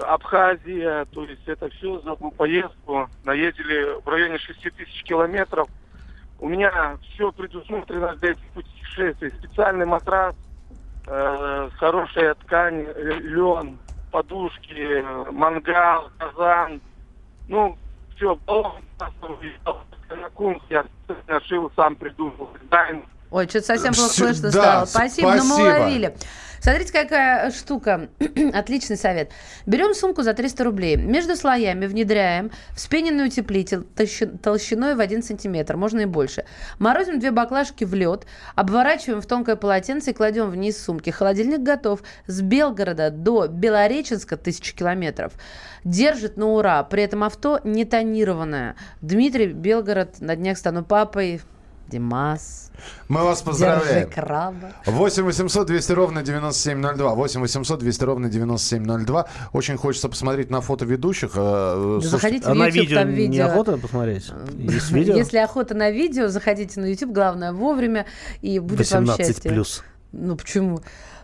[0.00, 1.04] Абхазия.
[1.06, 3.10] То есть это все за одну поездку.
[3.24, 5.68] Наездили в районе 6 тысяч километров.
[6.38, 9.30] У меня все предусмотрено для этих путешествий.
[9.32, 10.34] Специальный матрас,
[11.06, 13.78] э, хорошая ткань, э, лен,
[14.10, 16.80] подушки, э, мангал, казан.
[17.48, 17.76] Ну,
[18.14, 18.38] все,
[20.68, 23.04] я специально шил, сам придумал дизайн.
[23.32, 24.84] Ой, что-то совсем плохо слышно да, стало.
[24.84, 25.76] Спасибо, но мы спасибо.
[25.76, 26.14] уловили.
[26.62, 28.08] Смотрите, какая штука.
[28.52, 29.32] Отличный совет.
[29.66, 30.96] Берем сумку за 300 рублей.
[30.96, 36.44] Между слоями внедряем вспененный утеплитель толщи- толщиной в 1 сантиметр, можно и больше.
[36.78, 41.10] Морозим две баклажки в лед, обворачиваем в тонкое полотенце и кладем вниз сумки.
[41.10, 42.00] Холодильник готов.
[42.28, 45.32] С Белгорода до Белореченска тысячи километров.
[45.82, 46.84] Держит на ура.
[46.84, 48.76] При этом авто не тонированное.
[49.00, 51.40] Дмитрий, Белгород, на днях стану папой.
[51.88, 52.70] Димас.
[53.08, 54.10] Мы вас Держи поздравляем.
[54.10, 54.72] краба.
[54.86, 57.14] 8 800 200 ровно 9702.
[57.14, 59.26] 8 800 200 ровно 9702.
[59.52, 61.32] Очень хочется посмотреть на фото ведущих.
[61.34, 63.46] э, слушайте, Заходите А в на YouTube, видео там не видео.
[63.46, 64.30] охота посмотреть?
[64.56, 65.14] Есть видео?
[65.16, 68.06] Если охота на видео, заходите на YouTube, главное вовремя,
[68.40, 69.50] и будет вам 18 счастье.
[69.50, 69.82] плюс.
[70.12, 70.80] Ну почему?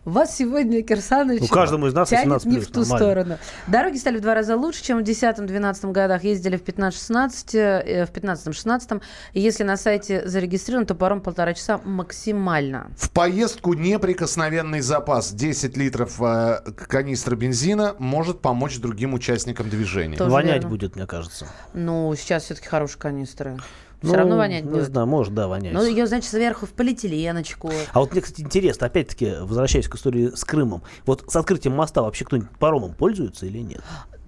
[0.09, 2.99] Вас сегодня, Кирсанович, Ну, каждому из нас тянет 18 не плюс, в ту нормально.
[2.99, 3.39] сторону.
[3.67, 6.25] Дороги стали в два раза лучше, чем в 10-12 годах.
[6.25, 9.03] Ездили в 15-16, э, в 15-16.
[9.35, 12.91] И если на сайте зарегистрирован, то паром полтора часа максимально.
[12.97, 20.17] В поездку неприкосновенный запас 10 литров э, канистры бензина может помочь другим участникам движения.
[20.17, 20.69] Тоже Вонять верно.
[20.71, 21.47] будет, мне кажется.
[21.75, 23.59] Ну, сейчас все-таки хорошие канистры.
[24.01, 24.87] Все Ну, равно вонять Не будет.
[24.87, 25.73] знаю, может, да, вонять.
[25.73, 27.71] Ну, ее, значит, сверху в полиэтиленочку.
[27.93, 32.03] А вот мне, кстати, интересно, опять-таки, возвращаясь к истории с Крымом, вот с открытием моста
[32.03, 33.81] вообще кто-нибудь паромом пользуется или нет?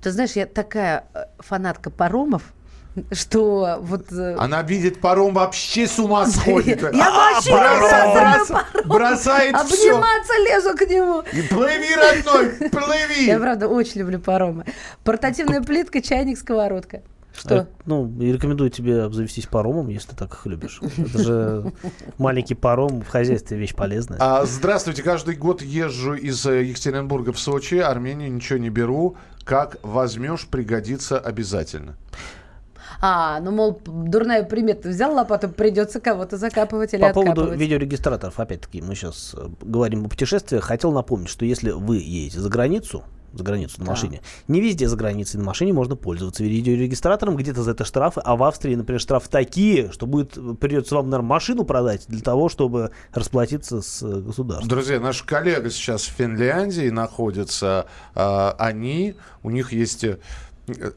[0.03, 2.43] Ты знаешь, я такая э, фанатка паромов,
[3.13, 4.11] что вот...
[4.11, 6.83] э, Она видит паром, вообще с ума сходит.
[6.83, 9.91] Я А, вообще бросает- обожаю Бросает все.
[9.93, 11.23] Обниматься лезу к нему.
[11.49, 13.27] Плыви, родной, плыви.
[13.27, 14.65] Я, правда, очень люблю паромы.
[15.05, 17.03] Портативная плитка, чайник, сковородка.
[17.41, 17.55] Что?
[17.55, 20.81] Э, ну, и рекомендую тебе обзавестись паромом, если ты так их любишь.
[20.99, 21.73] Это же
[22.19, 24.19] маленький паром в хозяйстве вещь полезная.
[24.21, 29.17] А, здравствуйте, каждый год езжу из э, Екатеринбурга в Сочи, Армению ничего не беру.
[29.45, 31.97] Как возьмешь, пригодится обязательно.
[33.01, 34.91] А, ну, мол, дурная примета.
[34.91, 37.59] Взял лопату, придется кого-то закапывать или По поводу откапывать.
[37.59, 40.65] видеорегистраторов, опять-таки, мы сейчас говорим о путешествиях.
[40.65, 43.91] Хотел напомнить, что если вы едете за границу, за границу на Да.
[43.93, 48.37] машине, не везде за границей на машине можно пользоваться видеорегистратором, где-то за это штрафы, а
[48.37, 52.91] в Австрии, например, штрафы такие, что будет придется вам, наверное, машину продать для того, чтобы
[53.13, 54.69] расплатиться с э, государством.
[54.69, 57.87] Друзья, наш коллега сейчас в Финляндии находится.
[58.15, 60.19] А, они, у них есть э,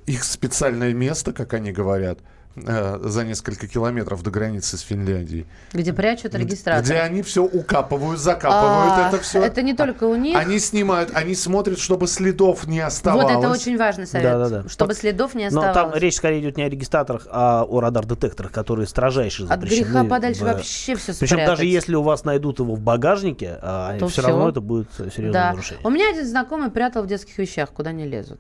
[0.06, 2.20] их специальное место, как они говорят,
[2.56, 5.48] за несколько километров до границы с Финляндией.
[5.74, 6.84] Где прячут регистратор.
[6.84, 9.42] Где они все укапывают, закапывают А, это все.
[9.42, 10.38] Это не только у них.
[10.38, 13.38] Они снимают, они смотрят, чтобы следов не Вот оставалось.
[13.38, 14.32] это очень важный совет.
[14.32, 14.70] Да-да-да.
[14.70, 15.94] Чтобы следов не Но оставалось.
[15.94, 19.86] там речь скорее идет не о регистраторах, а о радар-детекторах, которые строжайше От запрещены.
[19.86, 21.48] греха подальше в- вообще все Причем спрятать.
[21.48, 24.30] даже если у вас найдут его в багажнике, а, То все всё.
[24.30, 25.50] равно это будет серьезное Да.
[25.52, 25.84] нарушение.
[25.86, 28.40] У меня один знакомый прятал в детских вещах, куда не лезут.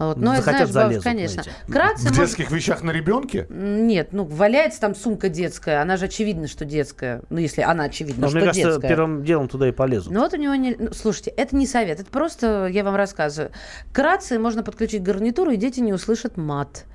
[0.00, 0.16] Вот.
[0.16, 1.42] Но это, Захотят, знаешь, бабушка, конечно.
[1.42, 1.60] знаете.
[1.70, 3.46] Кратце, В может- детских вещах на ребенке?
[3.50, 5.82] Нет, ну, валяется там сумка детская.
[5.82, 7.20] Она же очевидно, что детская.
[7.28, 8.88] Ну, если она очевидна, Но что мне кажется, детская.
[8.88, 10.12] первым делом туда и полезут.
[10.12, 10.74] Ну вот у него не...
[10.78, 13.52] ну, слушайте, это не совет, это просто я вам рассказываю.
[13.92, 16.86] К рации можно подключить гарнитуру, и дети не услышат мат.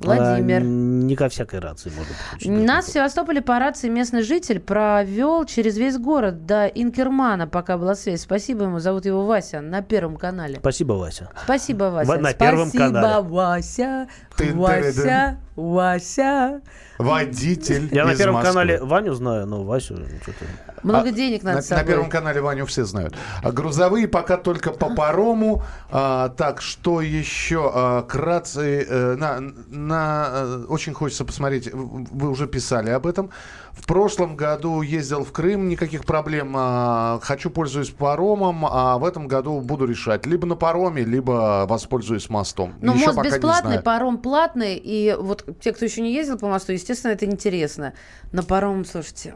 [0.00, 0.58] Владимир.
[0.58, 2.50] А, не ко всякой рации можно подключить.
[2.66, 7.94] Нас в Севастополе по рации местный житель провел через весь город до Инкермана, пока была
[7.94, 8.22] связь.
[8.22, 10.56] Спасибо ему, зовут его Вася, на Первом канале.
[10.60, 11.30] Спасибо, Вася.
[11.44, 12.16] Спасибо, Вася.
[12.18, 13.22] на Первом Спасибо, канале.
[13.28, 14.08] Вася.
[14.36, 16.60] Ты- Вася, Вася.
[16.98, 18.52] Водитель Я на Первом Москвы.
[18.52, 20.44] канале Ваню знаю, но Васю что-то...
[20.82, 21.84] Много А, денег на, надо на собой.
[21.84, 23.14] Первом канале Ваню все знают.
[23.42, 25.62] А грузовые пока только по парому.
[25.90, 27.70] А, так, что еще?
[27.74, 31.70] А, к рации, э, на, на, э, очень хочется посмотреть.
[31.72, 33.30] Вы уже писали об этом.
[33.72, 36.54] В прошлом году ездил в Крым, никаких проблем.
[36.56, 40.26] А, хочу пользуюсь паромом, а в этом году буду решать.
[40.26, 42.74] Либо на пароме, либо воспользуюсь мостом.
[42.80, 44.76] Ну, Еще мост бесплатный, паром платный.
[44.76, 47.92] И вот те, кто еще не ездил по мосту, естественно, это интересно.
[48.32, 49.34] На паром, слушайте,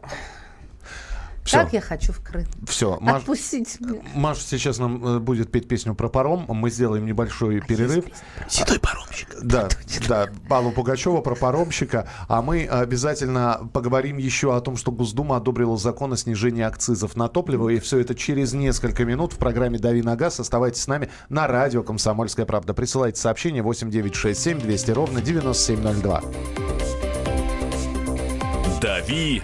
[1.45, 1.59] Всё.
[1.59, 2.47] как я хочу в Крым.
[2.67, 4.01] Все, Маш, Отпустите меня.
[4.15, 6.45] Маша сейчас нам э, будет петь песню про паром.
[6.49, 8.05] Мы сделаем небольшой перерыв.
[8.49, 9.29] Седой паромщик.
[9.43, 9.69] Да,
[10.07, 12.09] да, Павла Пугачева про паромщика.
[12.27, 17.27] А мы обязательно поговорим еще о том, что Госдума одобрила закон о снижении акцизов на
[17.27, 17.69] топливо.
[17.69, 20.39] И все это через несколько минут в программе «Дави на газ».
[20.39, 22.73] Оставайтесь с нами на радио «Комсомольская правда».
[22.73, 26.23] Присылайте сообщение 8967 200 ровно 9702.
[28.81, 29.43] «Дави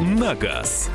[0.00, 0.90] на газ».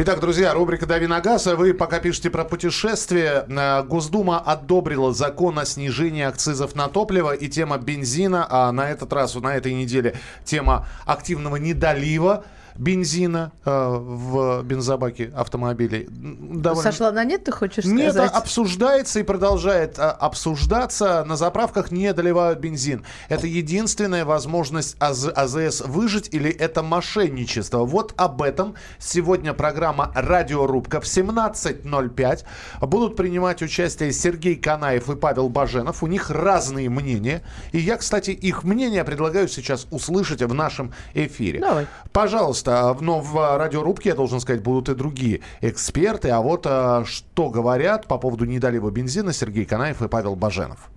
[0.00, 1.48] Итак, друзья, рубрика «Дави на газ».
[1.48, 3.44] А Вы пока пишете про путешествия.
[3.48, 8.46] Э, Госдума одобрила закон о снижении акцизов на топливо и тема бензина.
[8.48, 12.44] А на этот раз, на этой неделе, тема активного недолива
[12.78, 16.06] бензина э, в бензобаке автомобилей.
[16.08, 18.30] Довольно- Сошла на нет, ты хочешь нет, сказать?
[18.32, 21.24] а- обсуждается и продолжает а, обсуждаться.
[21.26, 23.04] На заправках не доливают бензин.
[23.28, 27.84] Это единственная возможность АЗ- АЗС выжить или это мошенничество?
[27.84, 32.44] Вот об этом сегодня программа «Радиорубка» в 17.05.
[32.82, 36.02] Будут принимать участие Сергей Канаев и Павел Баженов.
[36.02, 37.42] У них разные мнения.
[37.72, 41.60] И я, кстати, их мнение предлагаю сейчас услышать в нашем эфире.
[41.60, 41.86] Давай.
[42.12, 46.30] Пожалуйста, но в радиорубке, я должен сказать, будут и другие эксперты.
[46.30, 50.90] А вот а, что говорят по поводу недолива бензина Сергей Канаев и Павел Баженов.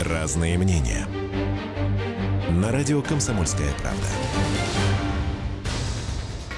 [0.00, 1.06] Разные мнения.
[2.50, 4.06] На радио «Комсомольская правда».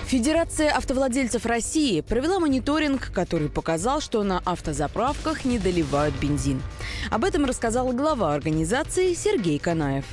[0.07, 6.63] Федерация автовладельцев России провела мониторинг, который показал, что на автозаправках не доливают бензин.
[7.11, 10.05] Об этом рассказал глава организации Сергей Канаев.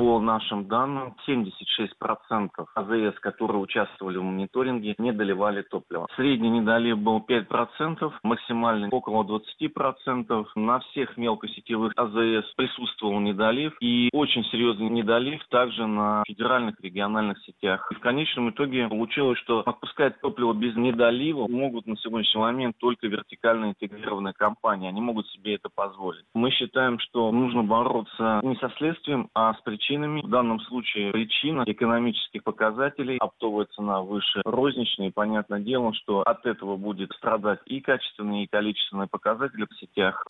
[0.00, 6.06] По нашим данным, 76% АЗС, которые участвовали в мониторинге, не доливали топливо.
[6.16, 10.46] Средний недолив был 5%, максимальный около 20%.
[10.54, 17.86] На всех мелкосетевых АЗС присутствовал недолив и очень серьезный недолив также на федеральных региональных сетях.
[17.92, 23.06] И в конечном итоге получилось, что отпускать топливо без недолива могут на сегодняшний момент только
[23.06, 24.88] вертикально интегрированные компании.
[24.88, 26.24] Они могут себе это позволить.
[26.32, 29.60] Мы считаем, что нужно бороться не со следствием, а с
[29.90, 30.22] причинами.
[30.22, 35.08] В данном случае причина экономических показателей, оптовая цена выше розничной.
[35.08, 40.24] И понятное дело, что от этого будет страдать и качественные, и количественные показатели в сетях.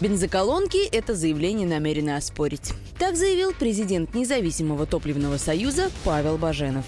[0.00, 2.72] Бензоколонки это заявление намерены оспорить.
[2.98, 6.86] Так заявил президент независимого топливного союза Павел Баженов.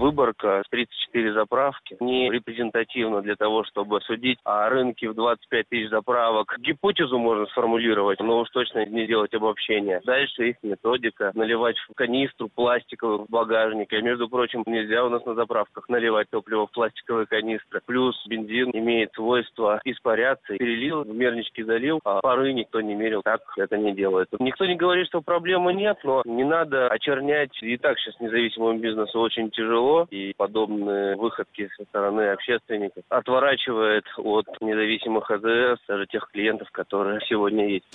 [0.00, 6.56] Выборка 34 заправки не репрезентативна для того, чтобы судить о рынке в 25 тысяч заправок.
[6.58, 10.00] Гипотезу можно сформулировать, но уж точно не делать обобщения.
[10.06, 11.32] Дальше их методика.
[11.34, 14.00] Наливать в канистру пластиковую в багажнике.
[14.00, 17.82] Между прочим, нельзя у нас на заправках наливать топливо в пластиковые канистры.
[17.84, 20.56] Плюс бензин имеет свойство испаряться.
[20.56, 23.20] Перелил, в мернички залил, а пары никто не мерил.
[23.22, 24.28] Так это не делает.
[24.38, 27.52] Никто не говорит, что проблемы нет, но не надо очернять.
[27.60, 34.46] И так сейчас независимому бизнесу очень тяжело, и подобные выходки со стороны общественников отворачивает от
[34.60, 37.86] независимых АЗС, даже тех клиентов, которые сегодня есть.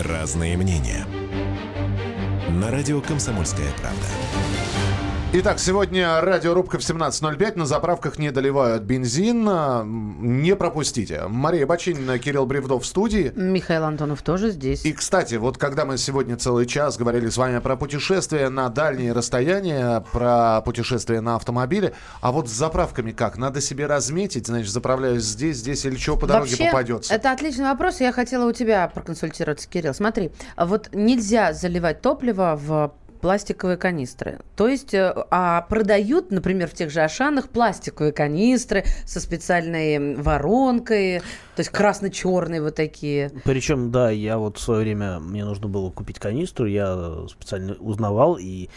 [0.00, 1.04] Разные мнения.
[2.50, 4.93] На радио «Комсомольская правда».
[5.36, 7.58] Итак, сегодня радиорубка в 17.05.
[7.58, 9.44] На заправках не доливают бензин.
[9.48, 11.22] А, Не пропустите.
[11.26, 13.32] Мария Бачинина, Кирилл Бревдов в студии.
[13.34, 14.84] Михаил Антонов тоже здесь.
[14.84, 19.12] И, кстати, вот когда мы сегодня целый час говорили с вами про путешествия на дальние
[19.12, 23.36] расстояния, про путешествия на автомобиле, а вот с заправками как?
[23.36, 27.12] Надо себе разметить, значит, заправляюсь здесь, здесь или что по дороге Вообще, попадется?
[27.12, 28.00] Это отличный вопрос.
[28.00, 29.94] Я хотела у тебя проконсультироваться, Кирилл.
[29.94, 32.94] Смотри, вот нельзя заливать топливо в
[33.24, 34.40] пластиковые канистры.
[34.54, 41.20] То есть, э, а продают, например, в тех же Ашанах пластиковые канистры со специальной воронкой,
[41.20, 43.30] то есть красно-черные вот такие.
[43.44, 48.36] Причем, да, я вот в свое время, мне нужно было купить канистру, я специально узнавал
[48.38, 48.68] и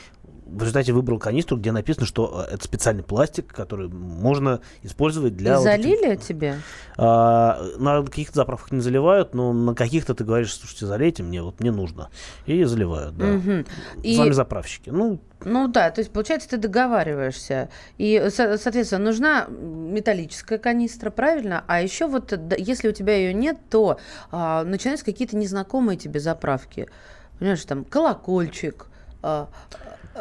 [0.50, 5.54] в результате выбрал канистру, где написано, что э, это специальный пластик, который можно использовать для...
[5.54, 6.56] И вот этих- залили тебе?
[6.98, 11.60] А, на каких-то заправках не заливают, но на каких-то ты говоришь, слушайте, залейте мне, вот
[11.60, 12.10] мне нужно.
[12.46, 13.26] И заливают, да.
[13.26, 13.66] Мгм.
[14.04, 14.90] И- Сами заправщики.
[14.90, 17.70] Ну, Ну да, то есть, получается, ты договариваешься.
[18.00, 21.64] И, со- соответственно, нужна металлическая канистра, правильно?
[21.68, 24.00] А еще вот, если у тебя ее нет, то
[24.32, 26.88] а, начинаются какие-то незнакомые тебе заправки.
[27.40, 28.88] Понимаешь, там колокольчик.
[29.24, 29.50] а,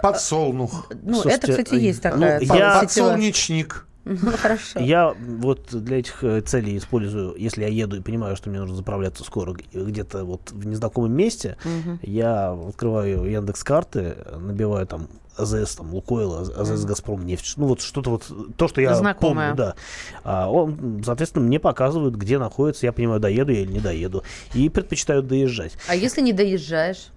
[0.03, 0.87] Подсолнух.
[1.03, 2.33] Ну, это, Слушайте, кстати, есть ну, такая.
[2.35, 2.81] я- сетевая.
[2.81, 3.87] Подсолнечник.
[4.05, 4.79] Ну, хорошо.
[4.79, 8.77] Я вот для этих э, целей использую, если я еду и понимаю, что мне нужно
[8.77, 11.99] заправляться скоро где-то вот в незнакомом месте, Мгм.
[12.03, 18.11] я открываю Яндекс карты, набиваю там АЗС, там Лукойл, АЗС Газпром нефть, ну вот что-то
[18.11, 19.49] вот то, что я Знакомое.
[19.49, 19.75] помню, да.
[20.23, 24.23] А он, соответственно, мне показывают, где находится, я понимаю, доеду я или не доеду,
[24.55, 25.73] и предпочитаю доезжать.
[25.89, 27.09] А если не доезжаешь?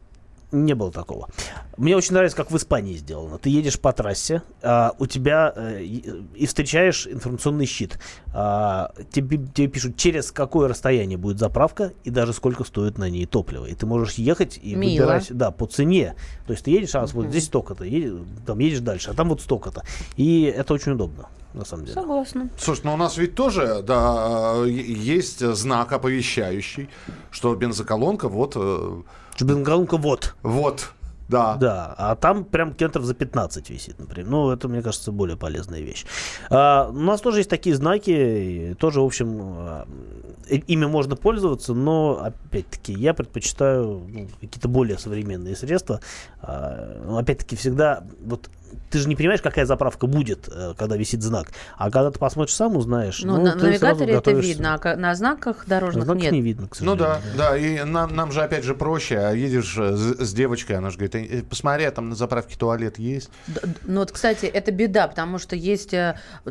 [0.51, 1.29] Не было такого.
[1.77, 3.37] Мне очень нравится, как в Испании сделано.
[3.37, 7.99] Ты едешь по трассе, а, у тебя э, и встречаешь информационный щит.
[8.33, 13.27] А, тебе, тебе пишут, через какое расстояние будет заправка и даже сколько стоит на ней
[13.27, 13.67] топливо.
[13.67, 15.03] И ты можешь ехать и Мило.
[15.03, 16.15] выбирать, да, по цене.
[16.47, 18.13] То есть ты едешь, а вот здесь столько-то, едешь,
[18.45, 19.83] там едешь дальше, а там вот столько-то.
[20.17, 21.93] И это очень удобно, на самом деле.
[21.93, 22.49] Согласна.
[22.57, 26.89] Слушай, ну у нас ведь тоже, да, э, есть знак оповещающий,
[27.29, 28.57] что бензоколонка вот...
[29.45, 30.35] бензоколонка вот.
[30.43, 30.89] Вот.
[31.29, 31.57] Да.
[31.57, 34.29] Да, а там прям километров за 15 висит, например.
[34.29, 36.05] Ну, это, мне кажется, более полезная вещь.
[36.49, 39.87] А, у нас тоже есть такие знаки, тоже, в общем, а,
[40.47, 46.01] ими можно пользоваться, но, опять-таки, я предпочитаю ну, какие-то более современные средства.
[46.41, 48.49] А, опять-таки, всегда, вот
[48.89, 51.47] ты же не понимаешь, какая заправка будет, э, когда висит знак.
[51.77, 53.21] А когда ты посмотришь сам, узнаешь.
[53.23, 56.31] Ну, ну, на ты сразу навигаторе это видно, а на знаках дорожных На знаках нет.
[56.33, 57.21] не видно, к Ну сожалению.
[57.37, 60.89] да, да, и нам, нам же опять же проще, а едешь э, с, девочкой, она
[60.89, 63.29] же говорит, «Э, посмотри, а там на заправке туалет есть.
[63.47, 65.93] Д- д- Ну вот, кстати, это беда, потому что есть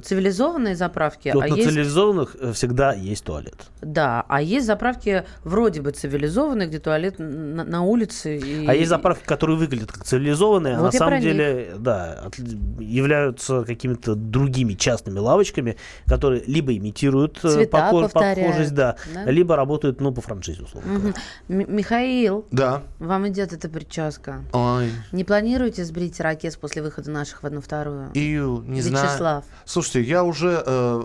[0.02, 3.54] цивилизованные заправки, Вот а на есть, цивилизованных всегда есть туалет.
[3.80, 8.36] да, а есть заправки вроде бы цивилизованные, где туалет на, на улице.
[8.38, 8.66] И...
[8.66, 12.38] А есть заправки, которые выглядят как цивилизованные, а Вот на я самом деле, да, от-
[12.80, 19.30] являются какими-то другими частными лавочками, которые либо имитируют э, Цвета повторяют, похожесть, да, да?
[19.30, 21.12] либо работают, ну, по франшизе, условно.
[21.48, 22.82] М- Михаил, Да.
[22.98, 24.42] вам идет эта прическа.
[24.52, 24.90] Ой.
[25.12, 28.10] Не планируете сбрить ракет после выхода наших в одну вторую?
[28.14, 29.06] Ию, не знаю.
[29.06, 29.44] Вячеслав.
[29.64, 30.62] Слушайте, я уже...
[30.64, 31.02] э,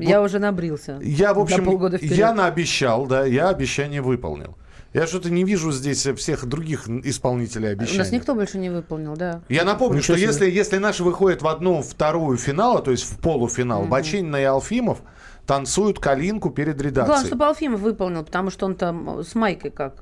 [0.00, 0.98] Я уже набрился.
[1.02, 2.16] Я, в На общем, полгода вперед.
[2.16, 4.56] я наобещал, да, я обещание выполнил.
[4.94, 7.98] Я что-то не вижу здесь всех других исполнителей У обещаний.
[7.98, 9.42] нас никто больше не выполнил, да.
[9.48, 10.26] Я напомню, Ничего что себе.
[10.28, 13.90] если, если наши выходят в одну вторую финала, то есть в полуфинал, Мгм.
[13.90, 15.02] Бачинина и Алфимов
[15.46, 17.26] танцуют калинку перед Главное, редакцией.
[17.26, 19.96] чтобы Алфимов выполнил, потому что он там с майкой как.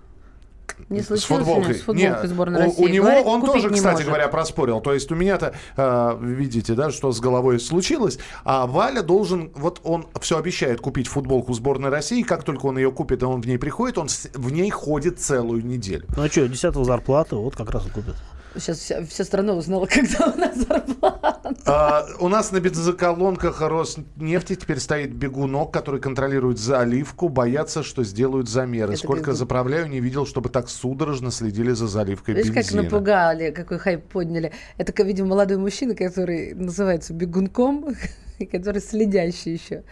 [0.88, 1.74] Не С случилось него футболкой.
[1.74, 2.82] с футболкой Не, сборной у, России.
[2.84, 4.06] у него Говорит, он тоже, не кстати может.
[4.08, 4.80] говоря, проспорил.
[4.80, 8.18] То есть у меня-то, э, видите, да, что с головой случилось.
[8.44, 12.22] А Валя должен, вот он все обещает купить футболку сборной России.
[12.22, 15.20] Как только он ее купит, и он в ней приходит, он с- в ней ходит
[15.20, 16.04] целую неделю.
[16.16, 18.16] Ну а что, 10 зарплата, вот как раз и купят.
[18.56, 21.54] Сейчас вся, вся страна узнала, когда у нас зарплата.
[21.66, 27.28] А, у нас на бензоколонках Роснефти теперь стоит бегунок, который контролирует заливку.
[27.28, 28.92] Боятся, что сделают замеры.
[28.92, 29.36] Это Сколько бегун.
[29.36, 32.82] заправляю, не видел, чтобы так судорожно следили за заливкой Видишь, как бензина.
[32.82, 34.52] напугали, какой хайп подняли.
[34.76, 37.86] Это, как, видимо, молодой мужчина, который называется бегунком,
[38.42, 39.84] и который следящий еще.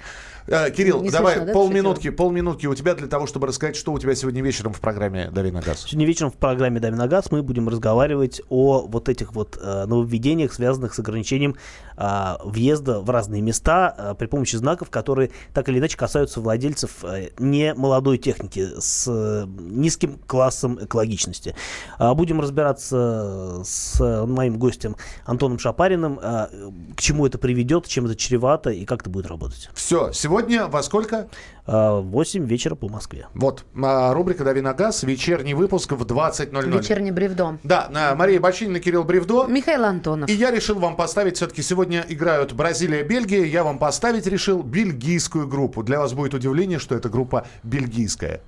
[0.46, 3.92] Э, Кирилл, Не давай смешно, да, полминутки, полминутки у тебя для того, чтобы рассказать, что
[3.92, 5.84] у тебя сегодня вечером в программе «Дави на газ».
[5.86, 9.84] Сегодня вечером в программе «Дави на газ» мы будем разговаривать о вот этих вот э,
[9.86, 11.56] нововведениях, связанных с ограничением
[12.00, 17.30] въезда в разные места э, при помощи знаков, которые так или иначе касаются владельцев э,
[17.38, 21.54] не молодой техники с э, низким классом экологичности.
[21.98, 28.16] А будем разбираться с э, моим гостем Антоном Шапариным, к чему это приведет, чем это
[28.16, 29.70] чревато и как это будет работать.
[29.74, 31.28] Все, сегодня во сколько?
[31.66, 33.26] Э, 8 вечера по Москве.
[33.34, 36.78] Вот, а, рубрика «Дави на газ», вечерний выпуск в 20.00.
[36.78, 37.58] Вечерний бревдо.
[37.62, 39.46] Да, на Мария Бочинина, Кирилл Бревдо.
[39.46, 40.28] Михаил Антонов.
[40.28, 45.46] И я решил вам поставить, все-таки сегодня играют Бразилия, Бельгия, я вам поставить решил бельгийскую
[45.46, 45.82] группу.
[45.82, 48.40] Для вас будет удивление, что эта группа бельгийская.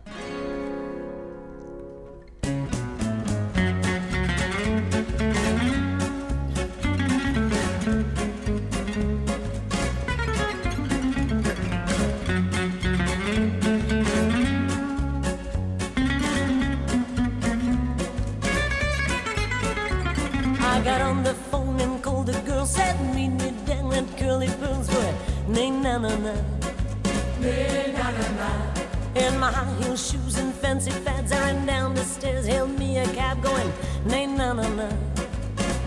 [31.52, 33.72] Fads, down the stairs, hailed me a cab going
[34.04, 34.88] nay na na na.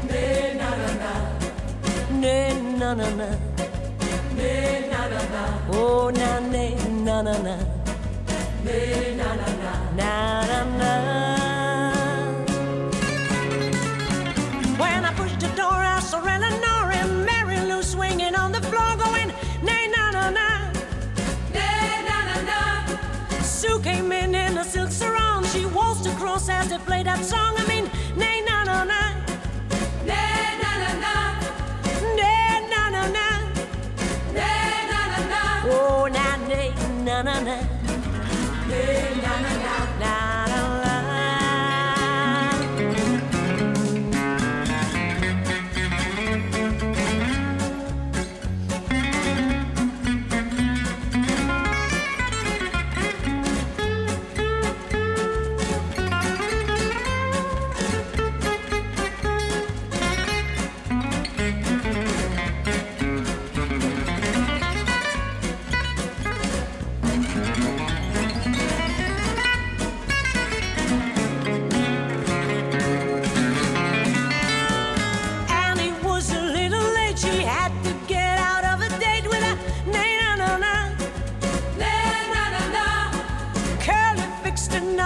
[0.08, 1.14] Nay na na na.
[2.20, 3.30] Nay na na na.
[4.36, 5.44] Nay na na na.
[5.72, 7.58] Oh na nay na na na.
[8.64, 9.74] Nay na na na.
[9.96, 11.35] Na na na.
[26.50, 27.56] As they played that song.
[27.58, 29.02] I mean, nay, na, na, na.
[30.06, 31.14] Nay, na, na, na.
[32.16, 33.28] Nay, na, na, na.
[34.34, 35.42] Nay, na, na, na.
[35.68, 36.70] Oh, na, nay,
[37.04, 37.56] na, na, na.
[38.70, 39.50] Nay, na, na, na.
[39.50, 39.55] Na,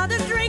[0.02, 0.49] another drink